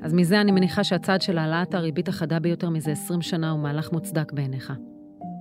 אז 0.06 0.14
מזה 0.14 0.40
אני 0.40 0.52
מניחה 0.52 0.84
שהצעד 0.84 1.22
של 1.22 1.38
העלאת 1.38 1.74
הריבית 1.74 2.08
החדה 2.08 2.38
ביותר 2.38 2.70
מזה 2.70 2.92
20 2.92 3.22
שנה 3.22 3.50
הוא 3.50 3.60
מהלך 3.60 3.92
מוצדק 3.92 4.32
בעיניך. 4.32 4.72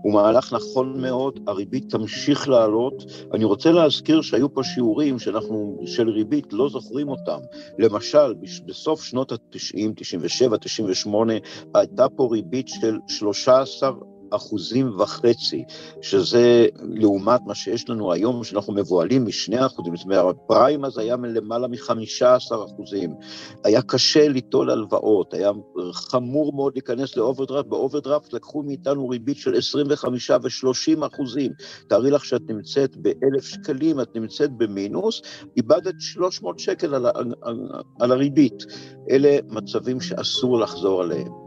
הוא 0.01 0.13
מהלך 0.13 0.53
נכון 0.53 1.01
מאוד, 1.01 1.39
הריבית 1.47 1.89
תמשיך 1.89 2.49
לעלות. 2.49 3.03
אני 3.33 3.43
רוצה 3.43 3.71
להזכיר 3.71 4.21
שהיו 4.21 4.53
פה 4.53 4.63
שיעורים 4.63 5.19
שאנחנו, 5.19 5.79
של 5.85 6.09
ריבית, 6.09 6.53
לא 6.53 6.69
זוכרים 6.69 7.09
אותם. 7.09 7.39
למשל, 7.79 8.33
בסוף 8.65 9.03
שנות 9.03 9.31
ה-90, 9.31 9.93
97, 9.95 10.57
98, 10.57 11.33
הייתה 11.75 12.09
פה 12.09 12.29
ריבית 12.31 12.67
של 12.67 12.97
13 13.07 13.91
אחוזים 14.35 14.99
וחצי, 14.99 15.63
שזה 16.01 16.67
לעומת 16.81 17.41
מה 17.45 17.55
שיש 17.55 17.89
לנו 17.89 18.13
היום, 18.13 18.43
שאנחנו 18.43 18.73
מבוהלים 18.73 19.25
משני 19.25 19.65
אחוזים, 19.65 19.95
זאת 19.95 20.05
אומרת, 20.05 20.35
הפריים 20.45 20.85
אז 20.85 20.97
היה 20.97 21.15
למעלה 21.15 21.67
מחמישה 21.67 22.35
עשר 22.35 22.65
אחוזים. 22.65 23.13
היה 23.63 23.81
קשה 23.81 24.27
ליטול 24.27 24.69
הלוואות, 24.69 25.33
היה 25.33 25.51
חמור 25.91 26.53
מאוד 26.53 26.73
להיכנס 26.75 27.17
לאוברדרפט, 27.17 27.69
באוברדרפט 27.69 28.33
לקחו 28.33 28.63
מאיתנו 28.63 29.09
ריבית 29.09 29.37
של 29.37 29.55
25 29.57 30.29
ו-30 30.29 31.07
אחוזים. 31.07 31.51
תארי 31.89 32.11
לך 32.11 32.25
שאת 32.25 32.41
נמצאת 32.49 32.97
באלף 32.97 33.43
שקלים, 33.43 34.01
את 34.01 34.15
נמצאת 34.15 34.51
במינוס, 34.57 35.21
איבדת 35.57 35.95
300 35.99 36.59
שקל 36.59 36.95
על, 36.95 37.05
על, 37.05 37.33
על 37.99 38.11
הריבית. 38.11 38.63
אלה 39.09 39.37
מצבים 39.49 40.01
שאסור 40.01 40.59
לחזור 40.59 41.01
עליהם. 41.01 41.44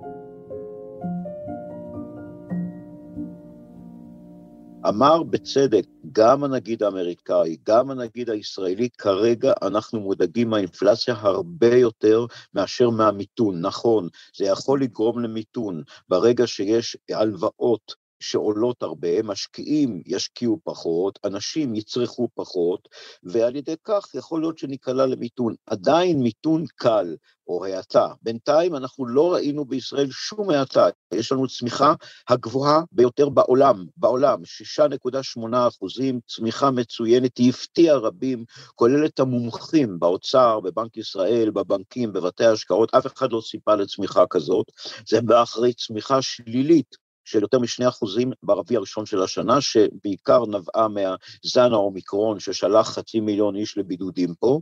אמר 4.89 5.23
בצדק 5.23 5.85
גם 6.13 6.45
הנגיד 6.45 6.83
האמריקאי, 6.83 7.57
גם 7.67 7.91
הנגיד 7.91 8.31
הישראלי, 8.31 8.89
כרגע 8.99 9.53
אנחנו 9.63 10.01
מודאגים 10.01 10.51
מהאינפלציה 10.51 11.15
הרבה 11.19 11.75
יותר 11.77 12.27
מאשר 12.55 12.91
מהמיתון. 12.91 13.61
נכון, 13.61 14.09
זה 14.37 14.45
יכול 14.45 14.83
לגרום 14.83 15.19
למיתון. 15.19 15.83
ברגע 16.09 16.47
שיש 16.47 16.97
הלוואות 17.11 18.08
שעולות 18.21 18.83
הרבה, 18.83 19.23
משקיעים 19.23 20.03
ישקיעו 20.07 20.59
פחות, 20.65 21.19
אנשים 21.25 21.75
יצרכו 21.75 22.29
פחות, 22.35 22.89
ועל 23.23 23.57
ידי 23.57 23.75
כך 23.85 24.15
יכול 24.15 24.41
להיות 24.41 24.59
שניקלע 24.59 25.07
למיתון. 25.07 25.55
עדיין 25.67 26.23
מיתון 26.23 26.65
קל, 26.77 27.17
או 27.49 27.65
האטה. 27.65 28.09
בינתיים 28.23 28.77
אנחנו 28.77 29.07
לא 29.07 29.35
ראינו 29.35 29.65
בישראל 29.65 30.11
שום 30.11 30.51
האטה. 30.51 30.89
יש 31.15 31.33
לנו 31.33 31.49
צמיחה 31.49 31.95
הגבוהה 32.29 32.81
ביותר 32.93 33.29
בעולם, 33.29 33.87
בעולם, 33.97 34.39
6.8 34.81 35.69
אחוזים, 35.69 36.21
צמיחה 36.27 36.71
מצוינת, 36.71 37.37
היא 37.37 37.51
הפתיעה 37.51 37.97
רבים, 37.97 38.45
כולל 38.75 39.07
את 39.07 39.21
המומחים 39.21 39.99
באוצר, 39.99 40.61
בבנק 40.61 40.97
ישראל, 40.97 41.51
בבנקים, 41.51 42.13
בבתי 42.13 42.45
ההשקעות, 42.45 42.95
אף 42.95 43.07
אחד 43.07 43.33
לא 43.33 43.41
ציפה 43.51 43.75
לצמיחה 43.75 44.25
כזאת. 44.31 44.67
זה 45.09 45.21
בא 45.21 45.43
אחרי 45.43 45.73
צמיחה 45.73 46.23
שלילית 46.23 47.08
של 47.31 47.43
יותר 47.43 47.59
משני 47.59 47.89
אחוזים 47.89 48.33
ברביע 48.43 48.79
הראשון 48.79 49.07
של 49.07 49.23
השנה, 49.23 49.61
שבעיקר 49.61 50.47
נבעה 50.47 50.89
מהזן 50.89 51.73
האומיקרון 51.73 52.41
ששלח 52.41 52.89
חצי 52.89 53.21
מיליון 53.21 53.57
איש 53.57 53.79
לבידודים 53.79 54.35
פה, 54.35 54.61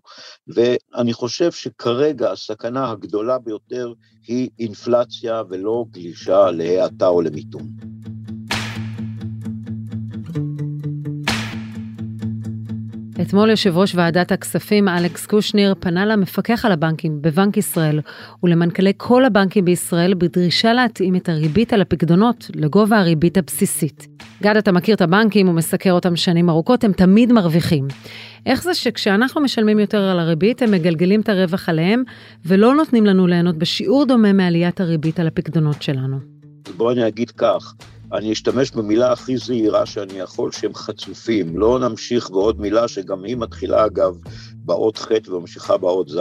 ואני 0.48 1.12
חושב 1.12 1.52
שכרגע 1.52 2.32
הסכנה 2.32 2.90
הגדולה 2.90 3.38
ביותר 3.38 3.92
היא 4.26 4.50
אינפלציה 4.58 5.42
ולא 5.50 5.84
גלישה 5.90 6.50
להאטה 6.50 7.08
או 7.08 7.20
למיתון. 7.20 7.95
אתמול 13.26 13.50
יושב 13.50 13.76
ראש 13.76 13.94
ועדת 13.94 14.32
הכספים 14.32 14.88
אלכס 14.88 15.26
קושניר 15.26 15.74
פנה 15.80 16.06
למפקח 16.06 16.64
על 16.64 16.72
הבנקים 16.72 17.22
בבנק 17.22 17.56
ישראל 17.56 18.00
ולמנכ"לי 18.42 18.92
כל 18.96 19.24
הבנקים 19.24 19.64
בישראל 19.64 20.14
בדרישה 20.14 20.72
להתאים 20.72 21.16
את 21.16 21.28
הריבית 21.28 21.72
על 21.72 21.80
הפקדונות 21.80 22.50
לגובה 22.54 22.98
הריבית 22.98 23.38
הבסיסית. 23.38 24.08
גד, 24.42 24.56
אתה 24.56 24.72
מכיר 24.72 24.94
את 24.94 25.00
הבנקים 25.00 25.48
ומסקר 25.48 25.92
אותם 25.92 26.16
שנים 26.16 26.50
ארוכות, 26.50 26.84
הם 26.84 26.92
תמיד 26.92 27.32
מרוויחים. 27.32 27.88
איך 28.46 28.62
זה 28.62 28.74
שכשאנחנו 28.74 29.40
משלמים 29.40 29.78
יותר 29.78 30.02
על 30.02 30.18
הריבית, 30.18 30.62
הם 30.62 30.70
מגלגלים 30.70 31.20
את 31.20 31.28
הרווח 31.28 31.68
עליהם 31.68 32.02
ולא 32.44 32.74
נותנים 32.74 33.06
לנו 33.06 33.26
ליהנות 33.26 33.56
בשיעור 33.58 34.06
דומה 34.06 34.32
מעליית 34.32 34.80
הריבית 34.80 35.20
על 35.20 35.26
הפקדונות 35.26 35.82
שלנו? 35.82 36.16
בוא 36.76 36.92
אני 36.92 37.08
אגיד 37.08 37.30
כך, 37.30 37.74
אני 38.16 38.32
אשתמש 38.32 38.70
במילה 38.70 39.12
הכי 39.12 39.36
זהירה 39.36 39.86
שאני 39.86 40.12
יכול, 40.12 40.52
שהם 40.52 40.74
חצופים. 40.74 41.58
לא 41.58 41.78
נמשיך 41.78 42.30
בעוד 42.30 42.60
מילה 42.60 42.88
שגם 42.88 43.24
היא 43.24 43.36
מתחילה, 43.36 43.86
אגב, 43.86 44.18
באות 44.54 44.98
ח' 44.98 45.10
וממשיכה 45.28 45.76
באות 45.76 46.08
ז'. 46.08 46.18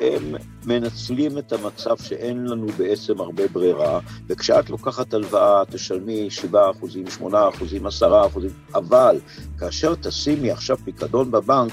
הם 0.00 0.34
מנצלים 0.66 1.38
את 1.38 1.52
המצב 1.52 1.96
שאין 1.96 2.46
לנו 2.46 2.66
בעצם 2.66 3.20
הרבה 3.20 3.48
ברירה, 3.48 4.00
וכשאת 4.28 4.70
לוקחת 4.70 5.14
הלוואה, 5.14 5.62
תשלמי 5.70 6.30
7 6.30 6.70
אחוזים, 6.70 7.10
8 7.10 7.48
אחוזים, 7.48 7.86
10 7.86 8.26
אחוזים, 8.26 8.50
אבל 8.74 9.18
כאשר 9.58 9.94
תשימי 9.94 10.50
עכשיו 10.50 10.76
פיקדון 10.84 11.30
בבנק, 11.30 11.72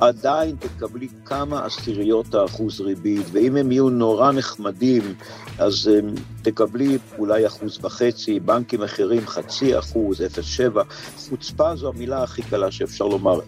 עדיין 0.00 0.56
תקבלי 0.58 1.08
כמה 1.24 1.64
עשיריות 1.64 2.34
האחוז 2.34 2.80
ריבית, 2.80 3.26
ואם 3.32 3.56
הם 3.56 3.72
יהיו 3.72 3.90
נורא 3.90 4.32
נחמדים, 4.32 5.14
אז 5.58 5.90
um, 5.90 6.20
תקבלי 6.42 6.98
אולי 7.18 7.46
אחוז 7.46 7.78
וחצי, 7.84 8.40
בנקים 8.40 8.82
אחרים 8.82 9.26
חצי 9.26 9.78
אחוז, 9.78 10.20
0.7, 10.20 10.80
חוצפה 11.16 11.76
זו 11.76 11.88
המילה 11.88 12.22
הכי 12.22 12.42
קלה 12.42 12.70
שאפשר 12.70 13.04
לומר. 13.04 13.40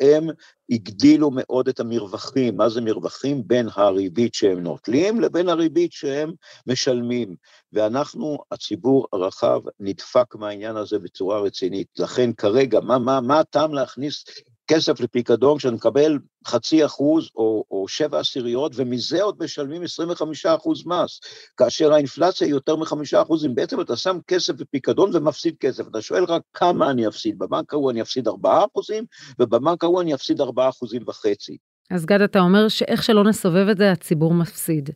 הם 0.00 0.28
הגדילו 0.70 1.30
מאוד 1.32 1.68
את 1.68 1.80
המרווחים, 1.80 2.56
מה 2.56 2.68
זה 2.68 2.80
מרווחים? 2.80 3.42
בין 3.46 3.68
הריבית 3.74 4.34
שהם 4.34 4.60
נוטלים 4.60 5.20
לבין 5.20 5.48
הריבית 5.48 5.92
שהם 5.92 6.32
משלמים. 6.66 7.36
ואנחנו, 7.72 8.38
הציבור 8.52 9.06
הרחב, 9.12 9.60
נדפק 9.80 10.34
מהעניין 10.34 10.76
הזה 10.76 10.98
בצורה 10.98 11.40
רצינית. 11.40 11.88
לכן 11.98 12.32
כרגע, 12.32 12.80
מה, 12.80 12.98
מה, 12.98 13.20
מה 13.20 13.40
הטעם 13.40 13.74
להכניס 13.74 14.24
כסף 14.68 15.00
לפיקדון 15.00 15.58
כשאני 15.58 15.74
מקבל 15.74 16.18
חצי 16.46 16.84
אחוז 16.84 17.28
או, 17.36 17.64
או 17.70 17.88
שבע 17.88 18.20
עשיריות, 18.20 18.72
ומזה 18.74 19.22
עוד 19.22 19.36
משלמים 19.42 19.82
25 19.82 20.46
אחוז 20.46 20.86
מס, 20.86 21.20
כאשר 21.56 21.92
האינפלציה 21.92 22.46
היא 22.46 22.54
יותר 22.54 22.76
מחמישה 22.76 23.22
אחוזים. 23.22 23.54
בעצם 23.54 23.80
אתה 23.80 23.96
שם 23.96 24.18
כסף 24.26 24.54
בפיקדון 24.54 25.10
ומפסיד 25.14 25.54
כסף. 25.60 25.88
אתה 25.88 26.02
שואל 26.02 26.24
רק 26.24 26.42
כמה 26.54 26.90
אני 26.90 27.08
אפסיד. 27.08 27.38
בבנק 27.38 27.72
ההוא 27.72 27.90
אני 27.90 28.02
אפסיד 28.02 28.28
ארבעה 28.28 28.64
אחוזים, 28.72 29.04
ובבנק 29.38 29.84
ההוא 29.84 30.02
אני 30.02 30.14
אפסיד 30.14 30.40
ארבעה 30.40 30.68
אחוזים 30.68 31.02
וחצי. 31.08 31.56
אז 31.90 32.06
גד, 32.06 32.20
אתה 32.20 32.40
אומר 32.40 32.68
שאיך 32.68 33.02
שלא 33.02 33.24
נסובב 33.24 33.68
את 33.68 33.78
זה, 33.78 33.92
הציבור 33.92 34.34
מפסיד. 34.34 34.90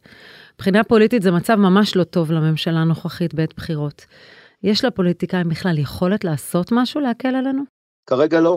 מבחינה 0.55 0.85
פוליטית 0.85 1.23
זה 1.23 1.31
מצב 1.31 1.55
ממש 1.55 1.97
לא 1.97 2.05
טוב 2.05 2.33
לממשלה 2.33 2.79
הנוכחית 2.81 3.35
בעת 3.35 3.55
בחירות. 3.57 4.07
יש 4.63 4.85
לפוליטיקאים 4.85 5.49
בכלל 5.49 5.79
יכולת 5.79 6.25
לעשות 6.25 6.73
משהו 6.73 7.01
להקל 7.01 7.29
עלינו? 7.29 7.63
כרגע 8.07 8.41
לא. 8.41 8.57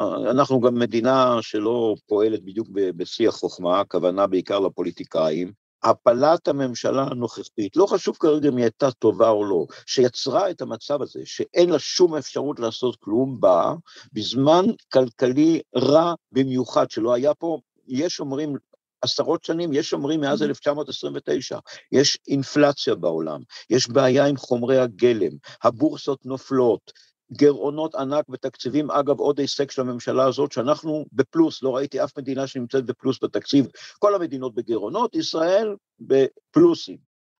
אנחנו 0.00 0.60
גם 0.60 0.74
מדינה 0.74 1.38
שלא 1.40 1.94
פועלת 2.06 2.44
בדיוק 2.44 2.68
בשיא 2.72 3.28
החוכמה, 3.28 3.80
הכוונה 3.80 4.26
בעיקר 4.26 4.60
לפוליטיקאים. 4.60 5.52
הפלת 5.82 6.48
הממשלה 6.48 7.06
הנוכחית, 7.10 7.76
לא 7.76 7.86
חשוב 7.86 8.16
כרגע 8.16 8.48
אם 8.48 8.56
היא 8.56 8.64
הייתה 8.64 8.90
טובה 8.90 9.28
או 9.28 9.44
לא, 9.44 9.66
שיצרה 9.86 10.50
את 10.50 10.60
המצב 10.60 11.02
הזה, 11.02 11.20
שאין 11.24 11.70
לה 11.70 11.78
שום 11.78 12.16
אפשרות 12.16 12.60
לעשות 12.60 12.96
כלום, 12.96 13.40
באה 13.40 13.74
בזמן 14.12 14.64
כלכלי 14.92 15.60
רע 15.76 16.14
במיוחד, 16.32 16.90
שלא 16.90 17.14
היה 17.14 17.34
פה, 17.34 17.58
יש 17.88 18.20
אומרים 18.20 18.56
עשרות 19.02 19.44
שנים, 19.44 19.72
יש 19.72 19.92
אומרים 19.92 20.20
מאז 20.20 20.42
1929, 20.42 21.58
יש 21.92 22.18
אינפלציה 22.28 22.94
בעולם, 22.94 23.40
יש 23.70 23.88
בעיה 23.88 24.26
עם 24.26 24.36
חומרי 24.36 24.78
הגלם, 24.78 25.32
הבורסות 25.62 26.26
נופלות, 26.26 26.92
גירעונות 27.36 27.94
ענק 27.94 28.28
בתקציבים, 28.28 28.90
אגב 28.90 29.18
עוד 29.18 29.38
הישג 29.38 29.70
של 29.70 29.82
הממשלה 29.82 30.26
הזאת 30.26 30.52
שאנחנו 30.52 31.04
בפלוס, 31.12 31.62
לא 31.62 31.76
ראיתי 31.76 32.04
אף 32.04 32.18
מדינה 32.18 32.46
שנמצאת 32.46 32.84
בפלוס 32.84 33.18
בתקציב, 33.22 33.66
כל 33.98 34.14
המדינות 34.14 34.54
בגירעונות, 34.54 35.14
ישראל 35.14 35.76
בפלוסים, 36.00 36.96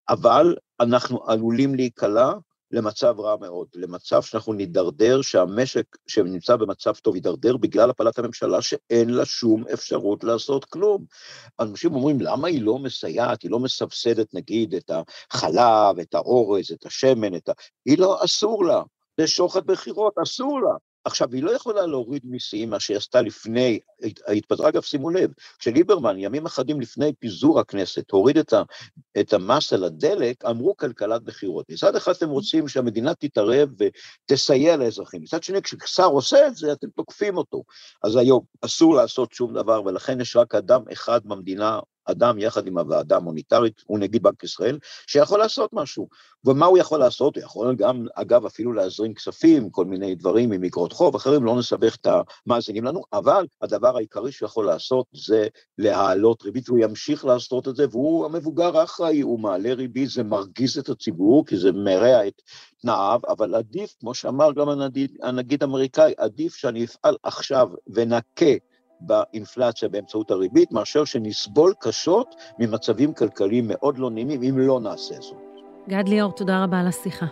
אבל 0.08 0.56
אנחנו 0.80 1.24
עלולים 1.26 1.74
להיקלע 1.74 2.32
למצב 2.70 3.20
רע 3.20 3.36
מאוד, 3.40 3.68
למצב 3.74 4.22
שאנחנו 4.22 4.52
נידרדר, 4.52 5.22
שהמשק 5.22 5.84
שנמצא 6.06 6.56
במצב 6.56 6.94
טוב 6.94 7.14
יידרדר 7.14 7.56
בגלל 7.56 7.90
הפלת 7.90 8.18
הממשלה 8.18 8.62
שאין 8.62 9.10
לה 9.10 9.24
שום 9.24 9.64
אפשרות 9.72 10.24
לעשות 10.24 10.64
כלום. 10.64 11.04
אנשים 11.60 11.94
אומרים, 11.94 12.20
למה 12.20 12.48
היא 12.48 12.62
לא 12.62 12.78
מסייעת, 12.78 13.42
היא 13.42 13.50
לא 13.50 13.58
מסבסדת 13.58 14.34
נגיד 14.34 14.74
את 14.74 14.90
החלב, 15.30 15.98
את 16.00 16.14
האורז, 16.14 16.72
את 16.72 16.86
השמן, 16.86 17.36
את 17.36 17.48
ה... 17.48 17.52
היא 17.86 17.98
לא, 17.98 18.24
אסור 18.24 18.64
לה. 18.64 18.82
זה 19.20 19.26
שוחד 19.26 19.66
בחירות, 19.66 20.18
אסור 20.22 20.60
לה. 20.60 20.74
עכשיו, 21.06 21.28
היא 21.32 21.42
לא 21.42 21.50
יכולה 21.50 21.86
להוריד 21.86 22.22
מיסים, 22.24 22.70
מה 22.70 22.80
שהיא 22.80 22.96
עשתה 22.96 23.22
לפני, 23.22 23.78
התפטרה, 24.28 24.68
אגב, 24.68 24.82
שימו 24.82 25.10
לב, 25.10 25.30
כשליברמן, 25.58 26.18
ימים 26.18 26.46
אחדים 26.46 26.80
לפני 26.80 27.12
פיזור 27.18 27.60
הכנסת, 27.60 28.10
הוריד 28.10 28.38
את, 28.38 28.52
ה, 28.52 28.62
את 29.20 29.32
המס 29.32 29.72
על 29.72 29.84
הדלק, 29.84 30.44
אמרו 30.44 30.76
כלכלת 30.76 31.22
בחירות. 31.22 31.66
מצד 31.70 31.96
אחד 31.96 32.12
אתם 32.12 32.28
רוצים 32.28 32.68
שהמדינה 32.68 33.14
תתערב 33.14 33.68
ותסייע 33.78 34.76
לאזרחים, 34.76 35.22
מצד 35.22 35.42
שני, 35.42 35.62
כששר 35.62 36.06
עושה 36.06 36.46
את 36.46 36.56
זה, 36.56 36.72
אתם 36.72 36.88
תוקפים 36.88 37.36
אותו. 37.36 37.62
אז 38.04 38.16
היום 38.16 38.44
אסור 38.60 38.94
לעשות 38.94 39.32
שום 39.32 39.54
דבר, 39.54 39.84
ולכן 39.84 40.20
יש 40.20 40.36
רק 40.36 40.54
אדם 40.54 40.82
אחד 40.92 41.20
במדינה, 41.24 41.80
אדם 42.04 42.38
יחד 42.38 42.66
עם 42.66 42.78
הוועדה 42.78 43.16
המוניטרית, 43.16 43.82
הוא 43.86 43.98
נגיד 43.98 44.22
בנק 44.22 44.44
ישראל, 44.44 44.78
שיכול 45.06 45.38
לעשות 45.38 45.70
משהו. 45.72 46.08
ומה 46.44 46.66
הוא 46.66 46.78
יכול 46.78 46.98
לעשות? 47.00 47.36
הוא 47.36 47.44
יכול 47.44 47.74
גם, 47.74 48.06
אגב, 48.14 48.46
אפילו 48.46 48.72
להזרים 48.72 49.14
כספים, 49.14 49.70
כל 49.70 49.84
מיני 49.84 50.14
דברים 50.14 50.52
עם 50.52 50.64
אגרות 50.64 50.92
חוב, 50.92 51.14
אחרים, 51.14 51.44
לא 51.44 51.58
נסבך 51.58 51.96
את 51.96 52.06
המאזינים 52.46 52.84
לנו, 52.84 53.02
אבל 53.12 53.46
הדבר 53.62 53.96
העיקרי 53.96 54.32
שהוא 54.32 54.46
יכול 54.46 54.66
לעשות 54.66 55.06
זה 55.12 55.48
להעלות 55.78 56.42
ריבית, 56.42 56.68
והוא 56.68 56.78
ימשיך 56.78 57.24
לעשות 57.24 57.68
את 57.68 57.76
זה, 57.76 57.86
והוא 57.90 58.24
המבוגר 58.26 58.78
האחראי, 58.78 59.20
הוא 59.20 59.40
מעלה 59.40 59.74
ריבית, 59.74 60.10
זה 60.10 60.22
מרגיז 60.22 60.78
את 60.78 60.88
הציבור, 60.88 61.46
כי 61.46 61.56
זה 61.56 61.72
מרע 61.72 62.28
את 62.28 62.42
תנאיו, 62.82 63.20
אבל 63.28 63.54
עדיף, 63.54 63.94
כמו 64.00 64.14
שאמר 64.14 64.52
גם 64.52 64.68
הנגיד, 65.22 65.62
האמריקאי, 65.62 66.12
עדיף 66.16 66.54
שאני 66.54 66.84
אפעל 66.84 67.16
עכשיו 67.22 67.68
ונקה 67.86 68.54
באינפלציה 69.06 69.88
באמצעות 69.88 70.30
הריבית, 70.30 70.72
מאשר 70.72 71.04
שנסבול 71.04 71.74
קשות 71.78 72.34
ממצבים 72.58 73.12
כלכליים 73.12 73.64
מאוד 73.68 73.98
לא 73.98 74.10
נעימים, 74.10 74.42
אם 74.42 74.58
לא 74.58 74.80
נעשה 74.80 75.14
זאת. 75.20 75.36
גד 75.88 76.08
ליאור, 76.08 76.32
תודה 76.32 76.64
רבה 76.64 76.80
על 76.80 76.86
השיחה. 76.86 77.26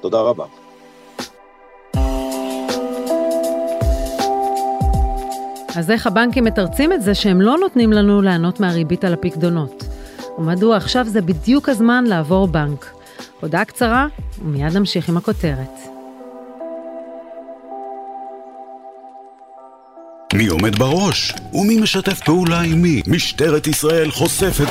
תודה 0.00 0.20
רבה. 0.20 0.44
אז 5.76 5.90
איך 5.90 6.06
הבנקים 6.06 6.44
מתרצים 6.44 6.92
את 6.92 7.02
זה 7.02 7.14
שהם 7.14 7.40
לא 7.40 7.56
נותנים 7.58 7.92
לנו 7.92 8.22
ליהנות 8.22 8.60
מהריבית 8.60 9.04
על 9.04 9.12
הפקדונות? 9.12 9.84
ומדוע 10.38 10.76
עכשיו 10.76 11.04
זה 11.08 11.20
בדיוק 11.20 11.68
הזמן 11.68 12.04
לעבור 12.04 12.46
בנק? 12.46 12.94
הודעה 13.40 13.64
קצרה, 13.64 14.06
ומיד 14.42 14.76
נמשיך 14.76 15.08
עם 15.08 15.16
הכותרת. 15.16 15.93
מי 20.34 20.46
עומד 20.46 20.78
בראש? 20.78 21.32
ומי 21.52 21.80
משתף 21.80 22.20
פעולה 22.24 22.60
עם 22.60 22.82
מי? 22.82 23.02
משטרת 23.06 23.66
ישראל 23.66 24.10
חושפת... 24.10 24.66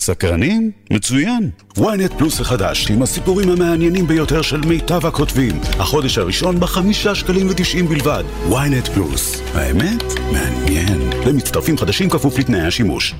סקרנים? 0.00 0.70
מצוין. 0.90 1.50
ynet 1.78 2.18
פלוס 2.18 2.40
החדש, 2.40 2.90
עם 2.90 3.02
הסיפורים 3.02 3.48
המעניינים 3.50 4.06
ביותר 4.06 4.42
של 4.42 4.60
מיטב 4.60 5.06
הכותבים. 5.06 5.60
החודש 5.78 6.18
הראשון 6.18 6.60
בחמישה 6.60 7.14
שקלים 7.14 7.46
ותשעים 7.50 7.86
בלבד. 7.86 8.24
ynet 8.50 8.90
פלוס. 8.94 9.42
האמת? 9.54 10.02
מעניין. 10.32 11.10
למצטרפים 11.26 11.78
חדשים 11.78 12.10
כפוף 12.10 12.38
לתנאי 12.38 12.60
השימוש. 12.60 13.14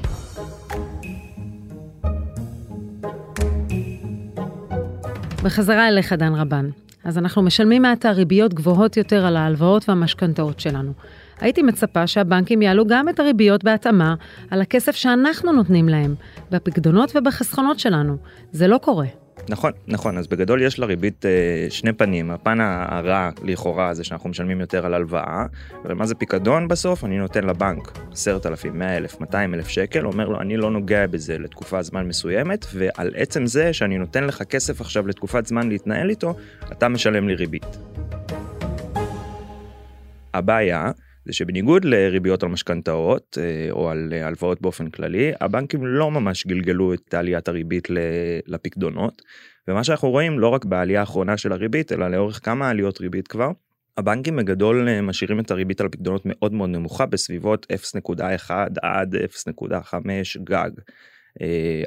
בחזרה 5.42 5.88
אליך, 5.88 6.12
דן 6.12 6.34
רבן. 6.34 6.70
אז 7.04 7.18
אנחנו 7.18 7.42
משלמים 7.42 7.82
מעתה 7.82 8.10
ריביות 8.10 8.54
גבוהות 8.54 8.96
יותר 8.96 9.26
על 9.26 9.36
ההלוואות 9.36 9.88
והמשכנתאות 9.88 10.60
שלנו. 10.60 10.92
הייתי 11.40 11.62
מצפה 11.62 12.06
שהבנקים 12.06 12.62
יעלו 12.62 12.86
גם 12.86 13.08
את 13.08 13.20
הריביות 13.20 13.64
בהתאמה 13.64 14.14
על 14.50 14.60
הכסף 14.60 14.94
שאנחנו 14.94 15.52
נותנים 15.52 15.88
להם, 15.88 16.14
בפקדונות 16.50 17.16
ובחסכונות 17.16 17.78
שלנו. 17.78 18.16
זה 18.52 18.68
לא 18.68 18.78
קורה. 18.78 19.06
נכון, 19.48 19.72
נכון, 19.86 20.18
אז 20.18 20.26
בגדול 20.26 20.62
יש 20.62 20.78
לריבית 20.78 21.26
אה, 21.26 21.66
שני 21.70 21.92
פנים, 21.92 22.30
הפן 22.30 22.58
הרע 22.60 23.30
לכאורה 23.42 23.94
זה 23.94 24.04
שאנחנו 24.04 24.30
משלמים 24.30 24.60
יותר 24.60 24.86
על 24.86 24.94
הלוואה, 24.94 25.46
אבל 25.84 25.94
מה 25.94 26.06
זה 26.06 26.14
פיקדון 26.14 26.68
בסוף? 26.68 27.04
אני 27.04 27.18
נותן 27.18 27.44
לבנק 27.44 27.98
10,000, 28.12 28.78
100,000, 28.78 29.20
200,000 29.20 29.68
שקל, 29.68 30.06
אומר 30.06 30.28
לו 30.28 30.40
אני 30.40 30.56
לא 30.56 30.70
נוגע 30.70 31.06
בזה 31.06 31.38
לתקופה 31.38 31.82
זמן 31.82 32.08
מסוימת, 32.08 32.66
ועל 32.74 33.10
עצם 33.16 33.46
זה 33.46 33.72
שאני 33.72 33.98
נותן 33.98 34.24
לך 34.24 34.42
כסף 34.42 34.80
עכשיו 34.80 35.06
לתקופת 35.06 35.46
זמן 35.46 35.68
להתנהל 35.68 36.10
איתו, 36.10 36.34
אתה 36.72 36.88
משלם 36.88 37.28
לי 37.28 37.34
ריבית. 37.34 37.78
הבעיה 40.34 40.90
זה 41.24 41.32
שבניגוד 41.32 41.84
לריביות 41.84 42.42
על 42.42 42.48
משכנתאות 42.48 43.38
אה, 43.40 43.70
או 43.70 43.90
על 43.90 44.12
אה, 44.12 44.26
הלוואות 44.26 44.60
באופן 44.60 44.90
כללי, 44.90 45.32
הבנקים 45.40 45.86
לא 45.86 46.10
ממש 46.10 46.46
גלגלו 46.46 46.94
את 46.94 47.14
עליית 47.14 47.48
הריבית 47.48 47.88
לפקדונות. 48.46 49.22
ומה 49.68 49.84
שאנחנו 49.84 50.10
רואים 50.10 50.38
לא 50.38 50.48
רק 50.48 50.64
בעלייה 50.64 51.00
האחרונה 51.00 51.36
של 51.36 51.52
הריבית, 51.52 51.92
אלא 51.92 52.08
לאורך 52.08 52.40
כמה 52.44 52.68
עליות 52.70 53.00
ריבית 53.00 53.28
כבר, 53.28 53.50
הבנקים 53.96 54.36
בגדול 54.36 54.88
אה, 54.88 55.02
משאירים 55.02 55.40
את 55.40 55.50
הריבית 55.50 55.80
על 55.80 55.88
פקדונות 55.88 56.22
מאוד 56.24 56.52
מאוד 56.52 56.68
נמוכה 56.68 57.06
בסביבות 57.06 57.66
0.1 57.72 58.50
עד 58.82 59.14
0.5 59.14 59.94
גג. 60.44 60.70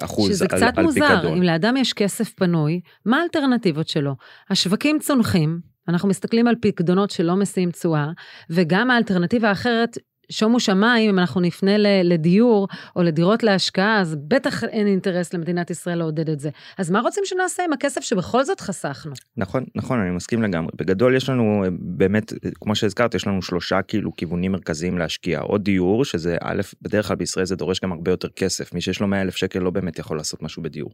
אחוז 0.01 0.29
שזה 0.29 0.45
על, 0.51 0.57
קצת 0.57 0.77
על 0.77 0.83
מוזר, 0.83 1.07
פיקדון. 1.07 1.37
אם 1.37 1.43
לאדם 1.43 1.77
יש 1.77 1.93
כסף 1.93 2.29
פנוי, 2.29 2.81
מה 3.05 3.21
האלטרנטיבות 3.21 3.87
שלו? 3.87 4.15
השווקים 4.49 4.99
צונחים, 4.99 5.72
אנחנו 5.87 6.09
מסתכלים 6.09 6.47
על 6.47 6.55
פקדונות 6.61 7.09
שלא 7.09 7.35
משיאים 7.35 7.71
תשואה, 7.71 8.07
וגם 8.49 8.91
האלטרנטיבה 8.91 9.49
האחרת, 9.49 9.97
שומו 10.31 10.59
שמיים, 10.59 11.09
אם 11.09 11.19
אנחנו 11.19 11.41
נפנה 11.41 11.77
לדיור 12.03 12.67
או 12.95 13.03
לדירות 13.03 13.43
להשקעה, 13.43 14.01
אז 14.01 14.15
בטח 14.27 14.63
אין 14.63 14.87
אינטרס 14.87 15.33
למדינת 15.33 15.69
ישראל 15.69 15.97
לעודד 15.97 16.29
את 16.29 16.39
זה. 16.39 16.49
אז 16.77 16.91
מה 16.91 16.99
רוצים 16.99 17.23
שנעשה 17.25 17.63
עם 17.63 17.73
הכסף 17.73 18.01
שבכל 18.01 18.43
זאת 18.43 18.61
חסכנו? 18.61 19.13
נכון, 19.37 19.65
נכון, 19.75 19.99
אני 19.99 20.11
מסכים 20.11 20.43
לגמרי. 20.43 20.71
בגדול 20.75 21.15
יש 21.15 21.29
לנו 21.29 21.63
באמת, 21.79 22.33
כמו 22.61 22.75
שהזכרת, 22.75 23.15
יש 23.15 23.27
לנו 23.27 23.41
שלושה 23.41 23.81
כאילו 23.81 24.15
כיוונים 24.15 24.51
מרכזיים 24.51 24.97
להשקיע. 24.97 25.41
או 25.41 25.57
דיור, 25.57 26.05
שזה 26.05 26.37
א', 26.41 26.61
בדרך 26.81 27.07
כלל 27.07 27.15
בישראל 27.15 27.45
זה 27.45 27.55
דורש 27.55 27.79
גם 27.79 27.91
הרבה 27.91 28.11
יותר 28.11 28.29
כסף. 28.29 28.73
מי 28.73 28.81
שיש 28.81 28.99
לו 28.99 29.07
100 29.07 29.21
אלף 29.21 29.35
שקל 29.35 29.59
לא 29.59 29.69
באמת 29.69 29.99
יכול 29.99 30.17
לעשות 30.17 30.41
משהו 30.41 30.63
בדיור. 30.63 30.91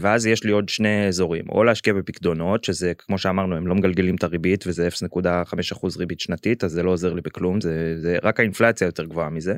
ואז 0.00 0.26
יש 0.26 0.44
לי 0.44 0.52
עוד 0.52 0.68
שני 0.68 1.08
אזורים, 1.08 1.44
או 1.48 1.64
להשקיע 1.64 1.94
בפקדונות, 1.94 2.64
שזה 2.64 2.92
כמו 2.98 3.18
שאמרנו, 3.18 3.56
הם 3.56 3.66
לא 3.66 3.74
מגלגלים 3.74 4.14
את 4.14 4.24
הריבית 4.24 4.66
וזה 4.66 4.88
0.5% 4.88 5.98
ריבית 5.98 6.20
שנתית, 6.20 6.64
אז 6.64 6.72
זה 6.72 6.82
לא 6.82 6.90
עוזר 6.90 7.12
לי 7.12 7.20
בכלום, 7.20 7.60
זה, 7.60 7.94
זה 7.96 8.16
רק 8.22 8.40
האינפלציה 8.40 8.86
יותר 8.86 9.04
גבוהה 9.04 9.30
מזה. 9.30 9.54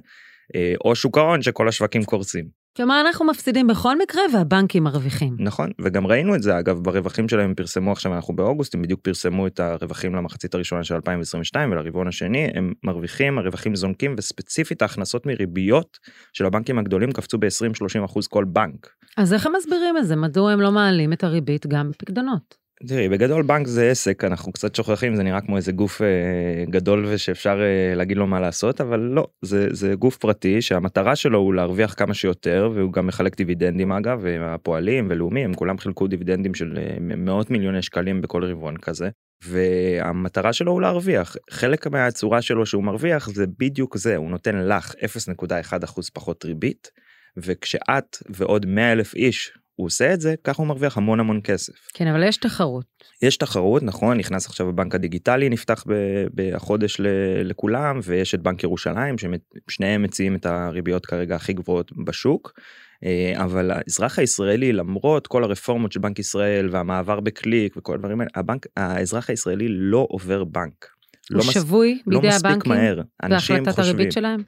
או 0.84 0.94
שוק 0.94 1.18
ההון 1.18 1.42
שכל 1.42 1.68
השווקים 1.68 2.04
קורסים. 2.04 2.63
כלומר, 2.76 3.00
אנחנו 3.00 3.26
מפסידים 3.26 3.66
בכל 3.66 3.98
מקרה 3.98 4.22
והבנקים 4.32 4.84
מרוויחים. 4.84 5.36
נכון, 5.38 5.70
וגם 5.80 6.06
ראינו 6.06 6.34
את 6.34 6.42
זה 6.42 6.58
אגב 6.58 6.78
ברווחים 6.82 7.28
שלהם 7.28 7.44
הם 7.44 7.54
פרסמו 7.54 7.92
עכשיו 7.92 8.14
אנחנו 8.14 8.36
באוגוסט 8.36 8.74
הם 8.74 8.82
בדיוק 8.82 9.00
פרסמו 9.00 9.46
את 9.46 9.60
הרווחים 9.60 10.14
למחצית 10.14 10.54
הראשונה 10.54 10.84
של 10.84 10.94
2022 10.94 11.72
ולרבעון 11.72 12.08
השני 12.08 12.48
הם 12.54 12.72
מרוויחים 12.82 13.38
הרווחים 13.38 13.76
זונקים 13.76 14.14
וספציפית 14.18 14.82
ההכנסות 14.82 15.26
מריביות 15.26 15.98
של 16.32 16.46
הבנקים 16.46 16.78
הגדולים 16.78 17.12
קפצו 17.12 17.38
ב-20-30 17.38 18.04
אחוז 18.04 18.26
כל 18.26 18.44
בנק. 18.44 18.88
אז 19.16 19.32
איך 19.32 19.46
הם 19.46 19.52
מסבירים 19.56 19.96
את 19.96 20.06
זה? 20.06 20.16
מדוע 20.16 20.52
הם 20.52 20.60
לא 20.60 20.72
מעלים 20.72 21.12
את 21.12 21.24
הריבית 21.24 21.66
גם 21.66 21.90
בפקדונות? 21.90 22.63
תראי, 22.88 23.08
בגדול 23.08 23.42
בנק 23.42 23.66
זה 23.66 23.90
עסק, 23.90 24.24
אנחנו 24.24 24.52
קצת 24.52 24.74
שוכחים, 24.74 25.14
זה 25.14 25.22
נראה 25.22 25.40
כמו 25.40 25.56
איזה 25.56 25.72
גוף 25.72 26.02
אה, 26.02 26.64
גדול 26.70 27.06
ושאפשר 27.08 27.60
אה, 27.60 27.94
להגיד 27.94 28.16
לו 28.16 28.26
מה 28.26 28.40
לעשות, 28.40 28.80
אבל 28.80 29.00
לא, 29.00 29.26
זה, 29.42 29.68
זה 29.70 29.94
גוף 29.94 30.16
פרטי 30.16 30.62
שהמטרה 30.62 31.16
שלו 31.16 31.38
הוא 31.38 31.54
להרוויח 31.54 31.94
כמה 31.94 32.14
שיותר, 32.14 32.70
והוא 32.74 32.92
גם 32.92 33.06
מחלק 33.06 33.36
דיבידנדים 33.36 33.92
אגב, 33.92 34.24
הפועלים 34.40 35.06
ולאומי, 35.10 35.44
הם 35.44 35.54
כולם 35.54 35.78
חילקו 35.78 36.06
דיבידנדים 36.06 36.54
של 36.54 36.78
אה, 36.78 36.96
מאות 37.00 37.50
מיליוני 37.50 37.82
שקלים 37.82 38.20
בכל 38.20 38.44
רבעון 38.44 38.76
כזה. 38.76 39.08
והמטרה 39.44 40.52
שלו 40.52 40.72
הוא 40.72 40.80
להרוויח 40.80 41.36
חלק 41.50 41.86
מהצורה 41.86 42.42
שלו 42.42 42.66
שהוא 42.66 42.84
מרוויח 42.84 43.28
זה 43.28 43.44
בדיוק 43.58 43.96
זה 43.96 44.16
הוא 44.16 44.30
נותן 44.30 44.56
לך 44.56 44.94
0.1% 44.94 46.10
פחות 46.12 46.44
ריבית 46.44 46.90
וכשאת 47.36 48.16
ועוד 48.30 48.66
100 48.66 48.92
אלף 48.92 49.14
איש 49.14 49.52
הוא 49.76 49.86
עושה 49.86 50.14
את 50.14 50.20
זה 50.20 50.34
ככה 50.44 50.62
הוא 50.62 50.68
מרוויח 50.68 50.96
המון 50.96 51.20
המון 51.20 51.40
כסף. 51.44 51.72
כן 51.94 52.06
אבל 52.06 52.22
יש 52.22 52.36
תחרות. 52.36 52.84
יש 53.22 53.36
תחרות 53.36 53.82
נכון 53.82 54.16
נכנס 54.18 54.46
עכשיו 54.46 54.68
הבנק 54.68 54.94
הדיגיטלי 54.94 55.48
נפתח 55.48 55.84
בחודש 56.34 57.00
לכולם 57.44 58.00
ויש 58.02 58.34
את 58.34 58.42
בנק 58.42 58.64
ירושלים 58.64 59.16
ששניהם 59.18 60.02
מציעים 60.02 60.36
את 60.36 60.46
הריביות 60.46 61.06
כרגע 61.06 61.36
הכי 61.36 61.52
גבוהות 61.52 61.92
בשוק. 62.04 62.52
אבל 63.34 63.70
האזרח 63.70 64.18
הישראלי 64.18 64.72
למרות 64.72 65.26
כל 65.26 65.44
הרפורמות 65.44 65.92
של 65.92 66.00
בנק 66.00 66.18
ישראל 66.18 66.68
והמעבר 66.70 67.20
בקליק 67.20 67.76
וכל 67.76 67.94
הדברים 67.94 68.20
האלה 68.20 68.30
הבנק 68.34 68.66
האזרח 68.76 69.30
הישראלי 69.30 69.66
לא 69.68 70.06
עובר 70.10 70.44
בנק. 70.44 70.86
הוא 71.30 71.38
לא 71.38 71.42
שבוי 71.42 71.98
מס... 72.06 72.14
בידי 72.14 72.28
לא 72.28 72.32
הבנקים 72.34 72.72
מהר. 72.72 73.00
בהחלטת 73.28 73.78
הריבית 73.78 74.12
שלהם? 74.12 74.42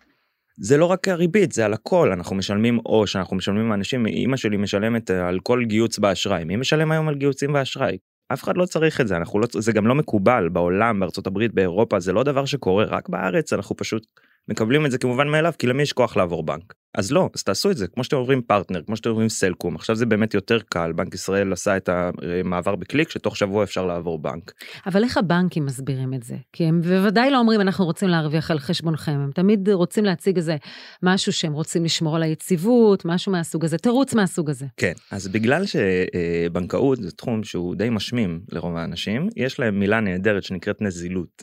זה 0.59 0.77
לא 0.77 0.85
רק 0.85 1.09
הריבית 1.09 1.53
זה 1.53 1.65
על 1.65 1.73
הכל. 1.73 2.13
אנחנו 2.13 2.37
משלמים 2.37 2.79
או 2.87 3.07
שאנחנו 3.07 3.37
משלמים 3.37 3.69
לאנשים 3.69 4.07
אמא 4.07 4.37
שלי 4.37 4.57
משלמת 4.57 5.11
על 5.11 5.41
כל 5.41 5.65
גיהוץ 5.65 5.99
באשראי. 5.99 6.45
מי 6.45 6.57
משלם 6.57 6.93
היום 6.93 7.09
על 7.09 7.15
גיהוצים 7.15 7.53
באשראי? 7.53 7.99
אף 8.33 8.45
אחד 8.45 8.57
לא 8.57 8.65
צריך 8.67 9.01
את 9.01 9.09
זה 9.09 9.17
אנחנו 9.17 9.39
לא 9.41 9.47
זה 9.53 9.73
גם 9.73 9.87
לא 9.87 9.95
מקובל 9.95 10.49
בעולם 10.49 11.01
בארצות 11.01 11.27
הברית 11.27 11.55
באירופה 11.55 12.01
זה 12.01 12.13
לא 12.13 12.23
דבר 12.23 12.45
שקורה 12.45 12.85
רק 12.85 13.09
בארץ 13.09 13.53
אנחנו 13.53 13.77
פשוט 13.77 14.07
מקבלים 14.49 14.87
את 14.87 14.91
זה 14.91 14.99
כמובן 14.99 15.29
מאליו 15.29 15.53
כי 15.59 15.67
למי 15.67 15.83
יש 15.83 15.93
כוח 15.93 16.17
לעבור 16.17 16.43
בנק 16.43 16.75
אז 16.97 17.13
לא, 17.13 17.31
אז 17.35 17.43
תעשו 17.43 17.71
את 17.71 17.77
זה, 17.77 17.87
כמו 17.87 18.05
שאתם 18.05 18.17
אומרים 18.17 18.43
פרטנר, 18.43 18.83
כמו 18.87 18.97
שאתם 18.97 19.11
אומרים 19.11 19.29
סלקום, 19.29 19.75
עכשיו 19.75 19.97
זה 19.97 20.07
באמת 20.07 20.35
יותר 20.35 20.59
קל, 20.69 20.93
בנק 20.93 21.15
ישראל 21.15 21.53
עשה 21.53 21.77
את 21.77 21.89
המעבר 21.93 22.77
בקליק, 22.77 23.11
שתוך 23.11 23.37
שבוע 23.37 23.65
אפשר 23.65 23.87
לעבור 23.87 24.19
בנק. 24.19 24.53
אבל 24.87 25.05
איך 25.05 25.17
הבנקים 25.17 25.67
מסבירים 25.67 26.15
את 26.15 26.23
זה? 26.23 26.37
כי 26.53 26.65
הם 26.65 26.81
בוודאי 26.81 27.31
לא 27.31 27.39
אומרים, 27.39 27.61
אנחנו 27.61 27.85
רוצים 27.85 28.09
להרוויח 28.09 28.51
על 28.51 28.59
חשבונכם, 28.59 29.13
הם 29.13 29.31
תמיד 29.35 29.69
רוצים 29.69 30.05
להציג 30.05 30.37
איזה 30.37 30.57
משהו 31.03 31.33
שהם 31.33 31.53
רוצים 31.53 31.85
לשמור 31.85 32.17
על 32.17 32.23
היציבות, 32.23 33.05
משהו 33.05 33.33
מהסוג 33.33 33.65
הזה, 33.65 33.79
תירוץ 33.79 34.15
מהסוג 34.15 34.51
הזה. 34.51 34.67
כן, 34.77 34.93
אז 35.13 35.29
בגלל 35.29 35.65
שבנקאות 35.67 37.03
זה 37.03 37.11
תחום 37.11 37.45
שהוא 37.45 37.75
די 37.75 37.91
משמים 37.91 38.41
לרוב 38.53 38.77
האנשים, 38.77 39.29
יש 39.37 39.61
להם 39.61 39.81
מילה 39.81 40.01
נהדרת 40.01 40.43
שנקראת 40.43 40.83
נזילות. 40.83 41.43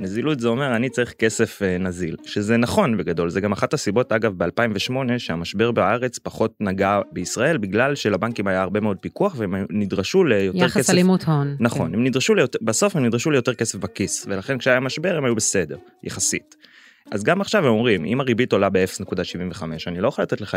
נזילות 0.00 0.40
זה 0.40 0.48
אומר 0.48 0.76
אני 0.76 0.90
צריך 0.90 1.12
כסף 1.12 1.62
אה, 1.62 1.78
נזיל, 1.78 2.16
שזה 2.24 2.56
נכון 2.56 2.96
בגדול, 2.96 3.30
זה 3.30 3.40
גם 3.40 3.52
אחת 3.52 3.74
הסיבות 3.74 4.12
אגב 4.12 4.32
ב-2008 4.36 4.92
שהמשבר 5.18 5.70
בארץ 5.70 6.18
פחות 6.18 6.54
נגע 6.60 7.00
בישראל 7.12 7.58
בגלל 7.58 7.94
שלבנקים 7.94 8.46
היה 8.46 8.62
הרבה 8.62 8.80
מאוד 8.80 8.96
פיקוח 9.00 9.34
והם 9.38 9.54
נדרשו 9.70 10.24
ליותר 10.24 10.58
יחס 10.58 10.70
כסף. 10.70 10.80
יחס 10.80 10.90
אלימות 10.90 11.24
הון. 11.24 11.56
נכון, 11.60 11.88
כן. 11.88 11.94
הם 11.94 12.04
נדרשו 12.04 12.34
ליותר, 12.34 12.58
בסוף 12.62 12.96
הם 12.96 13.06
נדרשו 13.06 13.30
ליותר 13.30 13.54
כסף 13.54 13.78
בכיס, 13.78 14.26
ולכן 14.28 14.58
כשהיה 14.58 14.80
משבר 14.80 15.16
הם 15.16 15.24
היו 15.24 15.34
בסדר, 15.34 15.76
יחסית. 16.02 16.56
אז 17.10 17.22
גם 17.22 17.40
עכשיו 17.40 17.66
הם 17.66 17.72
אומרים, 17.72 18.04
אם 18.04 18.20
הריבית 18.20 18.52
עולה 18.52 18.68
ב-0.75, 18.68 19.62
אני 19.86 20.00
לא 20.00 20.08
יכול 20.08 20.22
לתת 20.22 20.40
לך 20.40 20.56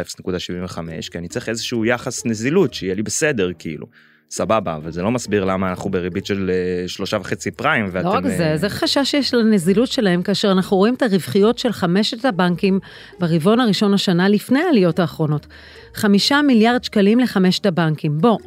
0.75, 0.67 0.79
כי 1.12 1.17
אני 1.17 1.27
צריך 1.27 1.49
איזשהו 1.49 1.86
יחס 1.86 2.25
נזילות, 2.25 2.73
שיהיה 2.73 2.95
לי 2.95 3.03
בסדר, 3.03 3.51
כאילו. 3.60 3.88
סבבה, 4.33 4.75
אבל 4.75 4.91
זה 4.91 5.01
לא 5.01 5.11
מסביר 5.11 5.45
למה 5.45 5.69
אנחנו 5.69 5.89
בריבית 5.89 6.25
של 6.25 6.51
אה, 6.53 6.87
שלושה 6.87 7.17
וחצי 7.21 7.51
פריים, 7.51 7.89
ואתם... 7.91 8.07
לא 8.07 8.11
רק 8.11 8.27
זה, 8.27 8.51
אה, 8.51 8.57
זה 8.57 8.69
חשש 8.69 9.11
שיש 9.11 9.33
לנזילות 9.33 9.91
שלהם, 9.91 10.21
כאשר 10.21 10.51
אנחנו 10.51 10.77
רואים 10.77 10.93
את 10.93 11.01
הרווחיות 11.01 11.57
של 11.57 11.71
חמשת 11.71 12.25
הבנקים 12.25 12.79
ברבעון 13.19 13.59
הראשון 13.59 13.93
השנה 13.93 14.29
לפני 14.29 14.59
העליות 14.59 14.99
האחרונות. 14.99 15.47
חמישה 15.93 16.41
מיליארד 16.41 16.83
שקלים 16.83 17.19
לחמשת 17.19 17.65
הבנקים. 17.65 18.17
בוא, 18.17 18.37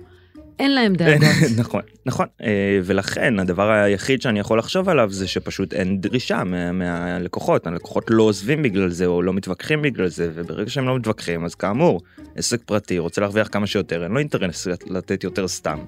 אין 0.59 0.75
להם 0.75 0.95
דאגות. 0.95 1.29
נכון, 1.59 1.83
נכון, 2.07 2.27
אה, 2.42 2.81
ולכן 2.85 3.38
הדבר 3.38 3.71
היחיד 3.71 4.23
שאני 4.23 4.40
יכול 4.40 4.59
לחשוב 4.59 4.88
עליו 4.88 5.11
זה 5.11 5.29
שפשוט 5.29 5.75
אין 5.75 6.01
דרישה 6.01 6.45
מה, 6.45 6.73
מהלקוחות, 6.73 7.66
הלקוחות 7.66 8.05
לא 8.11 8.23
עוזבים 8.23 8.62
בגלל 8.62 8.90
זה 8.90 9.07
או 9.07 9.23
לא 9.23 9.33
מתווכחים 9.33 9.83
בגלל 9.83 10.09
זה, 10.09 10.31
וברגע 10.35 10.71
שהם 10.71 10.87
לא 10.87 10.97
מתווכחים 10.97 11.45
אז 11.45 11.55
כאמור, 11.55 12.01
עסק 12.37 12.61
פרטי 12.64 12.99
רוצה 12.99 13.21
להרוויח 13.21 13.49
כמה 13.53 13.66
שיותר, 13.66 14.03
אין 14.03 14.12
לו 14.12 14.19
אינטרנס 14.19 14.66
לתת 14.87 15.25
יותר 15.25 15.49
סתם. 15.49 15.79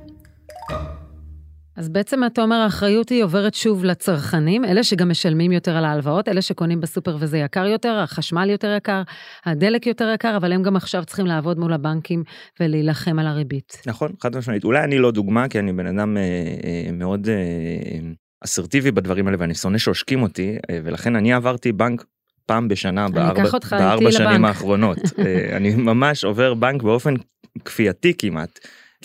אז 1.79 1.89
בעצם 1.89 2.25
אתה 2.25 2.43
אומר 2.43 2.57
האחריות 2.57 3.09
היא 3.09 3.25
עוברת 3.25 3.55
שוב 3.55 3.85
לצרכנים, 3.85 4.65
אלה 4.65 4.83
שגם 4.83 5.09
משלמים 5.09 5.53
יותר 5.53 5.77
על 5.77 5.85
ההלוואות, 5.85 6.29
אלה 6.29 6.43
שקונים 6.43 6.81
בסופר 6.81 7.17
וזה 7.21 7.39
יקר 7.39 7.67
יותר, 7.67 7.95
החשמל 7.95 8.51
יותר 8.51 8.75
יקר, 8.77 9.03
הדלק 9.47 9.87
יותר 9.87 10.11
יקר, 10.15 10.37
אבל 10.37 10.53
הם 10.53 10.63
גם 10.63 10.77
עכשיו 10.77 11.05
צריכים 11.05 11.27
לעבוד 11.27 11.59
מול 11.59 11.73
הבנקים 11.73 12.25
ולהילחם 12.61 13.19
על 13.19 13.27
הריבית. 13.27 13.83
נכון, 13.87 14.13
חד 14.23 14.37
משמעית. 14.37 14.65
אולי 14.65 14.85
אני 14.85 14.99
לא 14.99 15.11
דוגמה, 15.11 15.49
כי 15.49 15.59
אני 15.59 15.73
בן 15.73 15.87
אדם 15.87 16.17
אה, 16.17 16.23
אה, 16.23 16.93
מאוד 16.93 17.29
אה, 17.29 17.35
אסרטיבי 18.45 18.91
בדברים 18.91 19.27
האלה 19.27 19.37
ואני 19.41 19.55
שונא 19.55 19.79
שעושקים 19.79 20.23
אותי, 20.23 20.57
אה, 20.71 20.81
ולכן 20.85 21.17
אני 21.17 21.33
עברתי 21.33 21.73
בנק 21.73 22.05
פעם 22.47 22.69
בשנה 22.69 23.09
בארבע, 23.09 23.45
בארבע 23.71 24.13
שנים 24.13 24.29
לבנק. 24.29 24.45
האחרונות. 24.45 24.99
אה, 25.19 25.57
אני 25.57 25.75
ממש 25.75 26.25
עובר 26.25 26.55
בנק 26.55 26.83
באופן 26.83 27.15
כפייתי 27.65 28.13
כמעט. 28.19 28.59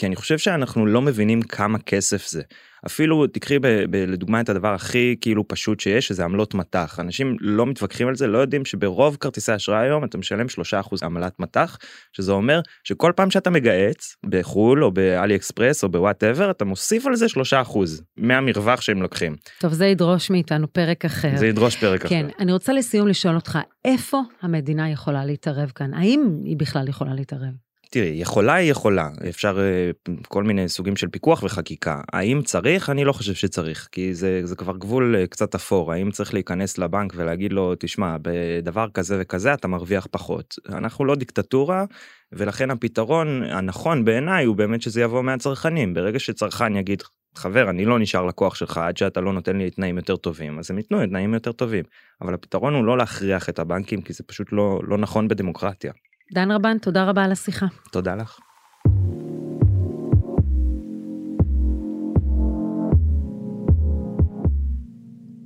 כי 0.03 0.07
אני 0.07 0.15
חושב 0.15 0.37
שאנחנו 0.37 0.85
לא 0.85 1.01
מבינים 1.01 1.41
כמה 1.41 1.79
כסף 1.79 2.27
זה. 2.27 2.41
אפילו 2.85 3.27
תקחי 3.27 3.59
ב, 3.59 3.67
ב, 3.67 3.95
לדוגמה 3.95 4.41
את 4.41 4.49
הדבר 4.49 4.73
הכי 4.73 5.15
כאילו 5.21 5.47
פשוט 5.47 5.79
שיש 5.79 6.07
שזה 6.07 6.23
עמלות 6.23 6.53
מטח 6.53 6.99
אנשים 6.99 7.37
לא 7.39 7.65
מתווכחים 7.65 8.07
על 8.07 8.15
זה 8.15 8.27
לא 8.27 8.37
יודעים 8.37 8.65
שברוב 8.65 9.17
כרטיסי 9.19 9.55
אשראי 9.55 9.85
היום 9.85 10.03
אתה 10.03 10.17
משלם 10.17 10.45
3% 10.73 11.05
עמלת 11.05 11.39
מט"ח 11.39 11.77
שזה 12.13 12.31
אומר 12.31 12.59
שכל 12.83 13.11
פעם 13.15 13.31
שאתה 13.31 13.49
מגהץ 13.49 14.15
בחו"ל 14.25 14.83
או 14.83 14.91
ב-AliExpress 14.91 15.83
או 15.83 15.89
ב-whatever 15.89 16.51
אתה 16.51 16.65
מוסיף 16.65 17.07
על 17.07 17.15
זה 17.15 17.25
3% 17.25 17.77
מהמרווח 18.17 18.81
שהם 18.81 19.01
לוקחים. 19.01 19.35
טוב 19.59 19.73
זה 19.73 19.85
ידרוש 19.85 20.29
מאיתנו 20.29 20.73
פרק 20.73 21.05
אחר. 21.05 21.37
זה 21.37 21.47
ידרוש 21.47 21.75
פרק 21.75 22.01
כן, 22.01 22.07
אחר. 22.07 22.15
כן 22.15 22.43
אני 22.43 22.53
רוצה 22.53 22.73
לסיום 22.73 23.07
לשאול 23.07 23.35
אותך 23.35 23.59
איפה 23.85 24.21
המדינה 24.41 24.89
יכולה 24.89 25.25
להתערב 25.25 25.71
כאן 25.75 25.93
האם 25.93 26.39
היא 26.43 26.57
בכלל 26.57 26.89
יכולה 26.89 27.13
להתערב. 27.13 27.62
תראי, 27.93 28.07
יכולה 28.07 28.53
היא 28.53 28.71
יכולה, 28.71 29.09
אפשר 29.29 29.59
אה, 29.59 29.91
כל 30.27 30.43
מיני 30.43 30.69
סוגים 30.69 30.95
של 30.95 31.07
פיקוח 31.07 31.43
וחקיקה. 31.43 32.01
האם 32.13 32.41
צריך? 32.41 32.89
אני 32.89 33.05
לא 33.05 33.13
חושב 33.13 33.33
שצריך, 33.33 33.89
כי 33.91 34.13
זה, 34.13 34.41
זה 34.43 34.55
כבר 34.55 34.77
גבול 34.77 35.15
אה, 35.15 35.27
קצת 35.27 35.55
אפור. 35.55 35.93
האם 35.93 36.11
צריך 36.11 36.33
להיכנס 36.33 36.77
לבנק 36.77 37.13
ולהגיד 37.15 37.53
לו, 37.53 37.73
תשמע, 37.79 38.17
בדבר 38.21 38.89
כזה 38.93 39.17
וכזה 39.21 39.53
אתה 39.53 39.67
מרוויח 39.67 40.07
פחות. 40.11 40.55
אנחנו 40.69 41.05
לא 41.05 41.15
דיקטטורה, 41.15 41.85
ולכן 42.31 42.71
הפתרון 42.71 43.43
הנכון 43.43 44.05
בעיניי 44.05 44.45
הוא 44.45 44.55
באמת 44.55 44.81
שזה 44.81 45.01
יבוא 45.01 45.21
מהצרכנים. 45.21 45.93
ברגע 45.93 46.19
שצרכן 46.19 46.75
יגיד, 46.75 47.03
חבר, 47.35 47.69
אני 47.69 47.85
לא 47.85 47.99
נשאר 47.99 48.25
לקוח 48.25 48.55
שלך 48.55 48.77
עד 48.77 48.97
שאתה 48.97 49.21
לא 49.21 49.33
נותן 49.33 49.57
לי 49.57 49.69
תנאים 49.69 49.97
יותר 49.97 50.15
טובים, 50.15 50.59
אז 50.59 50.71
הם 50.71 50.77
ייתנו 50.77 51.05
תנאים 51.05 51.33
יותר 51.33 51.51
טובים. 51.51 51.83
אבל 52.21 52.33
הפתרון 52.33 52.73
הוא 52.73 52.85
לא 52.85 52.97
להכריח 52.97 53.49
את 53.49 53.59
הבנקים, 53.59 54.01
כי 54.01 54.13
זה 54.13 54.23
פשוט 54.23 54.47
לא, 54.51 54.79
לא 54.87 54.97
נכון 54.97 55.27
בדמוקרטיה. 55.27 55.93
דן 56.33 56.51
רבן, 56.51 56.77
תודה 56.77 57.03
רבה 57.03 57.23
על 57.23 57.31
השיחה. 57.31 57.65
תודה 57.91 58.15
לך. 58.15 58.39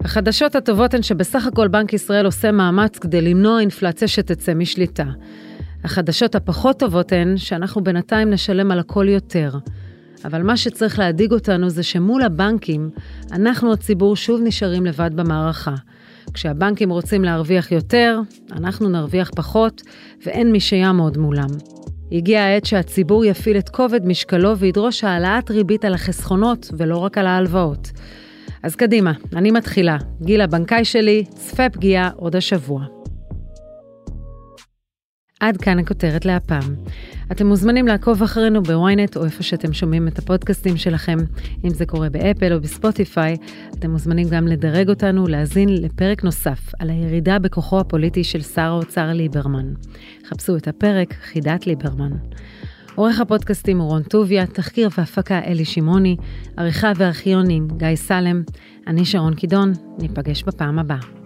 החדשות 0.04 0.56
הטובות 0.56 0.94
הן 0.94 1.02
שבסך 1.02 1.48
הכל 1.48 1.68
בנק 1.68 1.94
ישראל 1.94 2.26
עושה 2.26 2.52
מאמץ 2.52 3.00
כדי 3.00 3.22
למנוע 3.22 3.60
אינפלציה 3.60 4.08
שתצא 4.08 4.54
משליטה. 4.54 5.06
החדשות 5.84 6.36
הפחות 6.36 6.80
טובות 6.80 7.12
הן 7.12 7.38
שאנחנו 7.38 7.84
בינתיים 7.84 8.30
נשלם 8.30 8.72
על 8.72 8.80
הכל 8.80 9.06
יותר. 9.10 9.58
אבל 10.26 10.44
מה 10.44 10.58
שצריך 10.58 11.00
להדאיג 11.00 11.32
אותנו 11.32 11.70
זה 11.70 11.84
שמול 11.84 12.22
הבנקים, 12.22 12.90
אנחנו 13.32 13.74
הציבור 13.74 14.16
שוב 14.16 14.42
נשארים 14.44 14.86
לבד 14.86 15.12
במערכה. 15.16 15.76
כשהבנקים 16.34 16.90
רוצים 16.90 17.24
להרוויח 17.24 17.72
יותר, 17.72 18.20
אנחנו 18.52 18.90
נרוויח 18.90 19.32
פחות, 19.36 19.82
ואין 20.26 20.52
מי 20.52 20.60
שיעמוד 20.60 21.18
מולם. 21.18 21.50
הגיעה 22.12 22.54
העת 22.54 22.66
שהציבור 22.66 23.26
יפעיל 23.26 23.58
את 23.58 23.70
כובד 23.70 24.06
משקלו 24.06 24.58
וידרוש 24.58 25.04
העלאת 25.04 25.52
ריבית 25.52 25.86
על 25.86 25.94
החסכונות 25.94 26.72
ולא 26.78 26.98
רק 26.98 27.18
על 27.18 27.28
ההלוואות. 27.28 27.92
אז 28.64 28.76
קדימה, 28.76 29.12
אני 29.36 29.52
מתחילה. 29.52 29.98
גיל 30.22 30.42
הבנקאי 30.42 30.86
שלי, 30.86 31.26
צפה 31.30 31.70
פגיעה 31.70 32.10
עוד 32.16 32.36
השבוע. 32.36 32.86
עד 35.40 35.58
כאן 35.58 35.80
הכותרת 35.80 36.26
להפעם. 36.26 36.76
אתם 37.32 37.48
מוזמנים 37.48 37.88
לעקוב 37.88 38.24
אחרינו 38.24 38.64
בוויינט 38.64 39.18
או 39.18 39.26
איפה 39.26 39.44
שאתם 39.44 39.74
שומעים 39.74 40.08
את 40.08 40.20
הפודקאסטים 40.20 40.78
שלכם. 40.78 41.18
אם 41.66 41.70
זה 41.70 41.86
קורה 41.86 42.10
באפל 42.10 42.54
או 42.54 42.62
בספוטיפיי, 42.62 43.36
אתם 43.70 43.92
מוזמנים 43.92 44.28
גם 44.30 44.48
לדרג 44.48 44.90
אותנו, 44.90 45.28
להאזין 45.28 45.70
לפרק 45.70 46.24
נוסף 46.24 46.72
על 46.80 46.90
הירידה 46.90 47.40
בכוחו 47.40 47.80
הפוליטי 47.80 48.24
של 48.24 48.42
שר 48.42 48.62
האוצר 48.62 49.14
ליברמן. 49.14 49.74
חפשו 50.30 50.58
את 50.58 50.68
הפרק 50.68 51.14
חידת 51.14 51.68
ליברמן. 51.68 52.12
עורך 52.96 53.20
הפודקאסטים 53.20 53.80
הוא 53.80 53.90
רון 53.90 54.04
טוביה, 54.04 54.46
תחקיר 54.46 54.90
והפקה 54.98 55.40
אלי 55.40 55.66
שמעוני, 55.66 56.16
עריכה 56.58 56.92
וארכיונים 56.96 57.68
גיא 57.78 57.96
סלם, 57.96 58.44
אני 58.88 59.06
שרון 59.06 59.34
קידון, 59.34 59.74
ניפגש 60.00 60.44
בפעם 60.44 60.80
הבאה. 60.80 61.17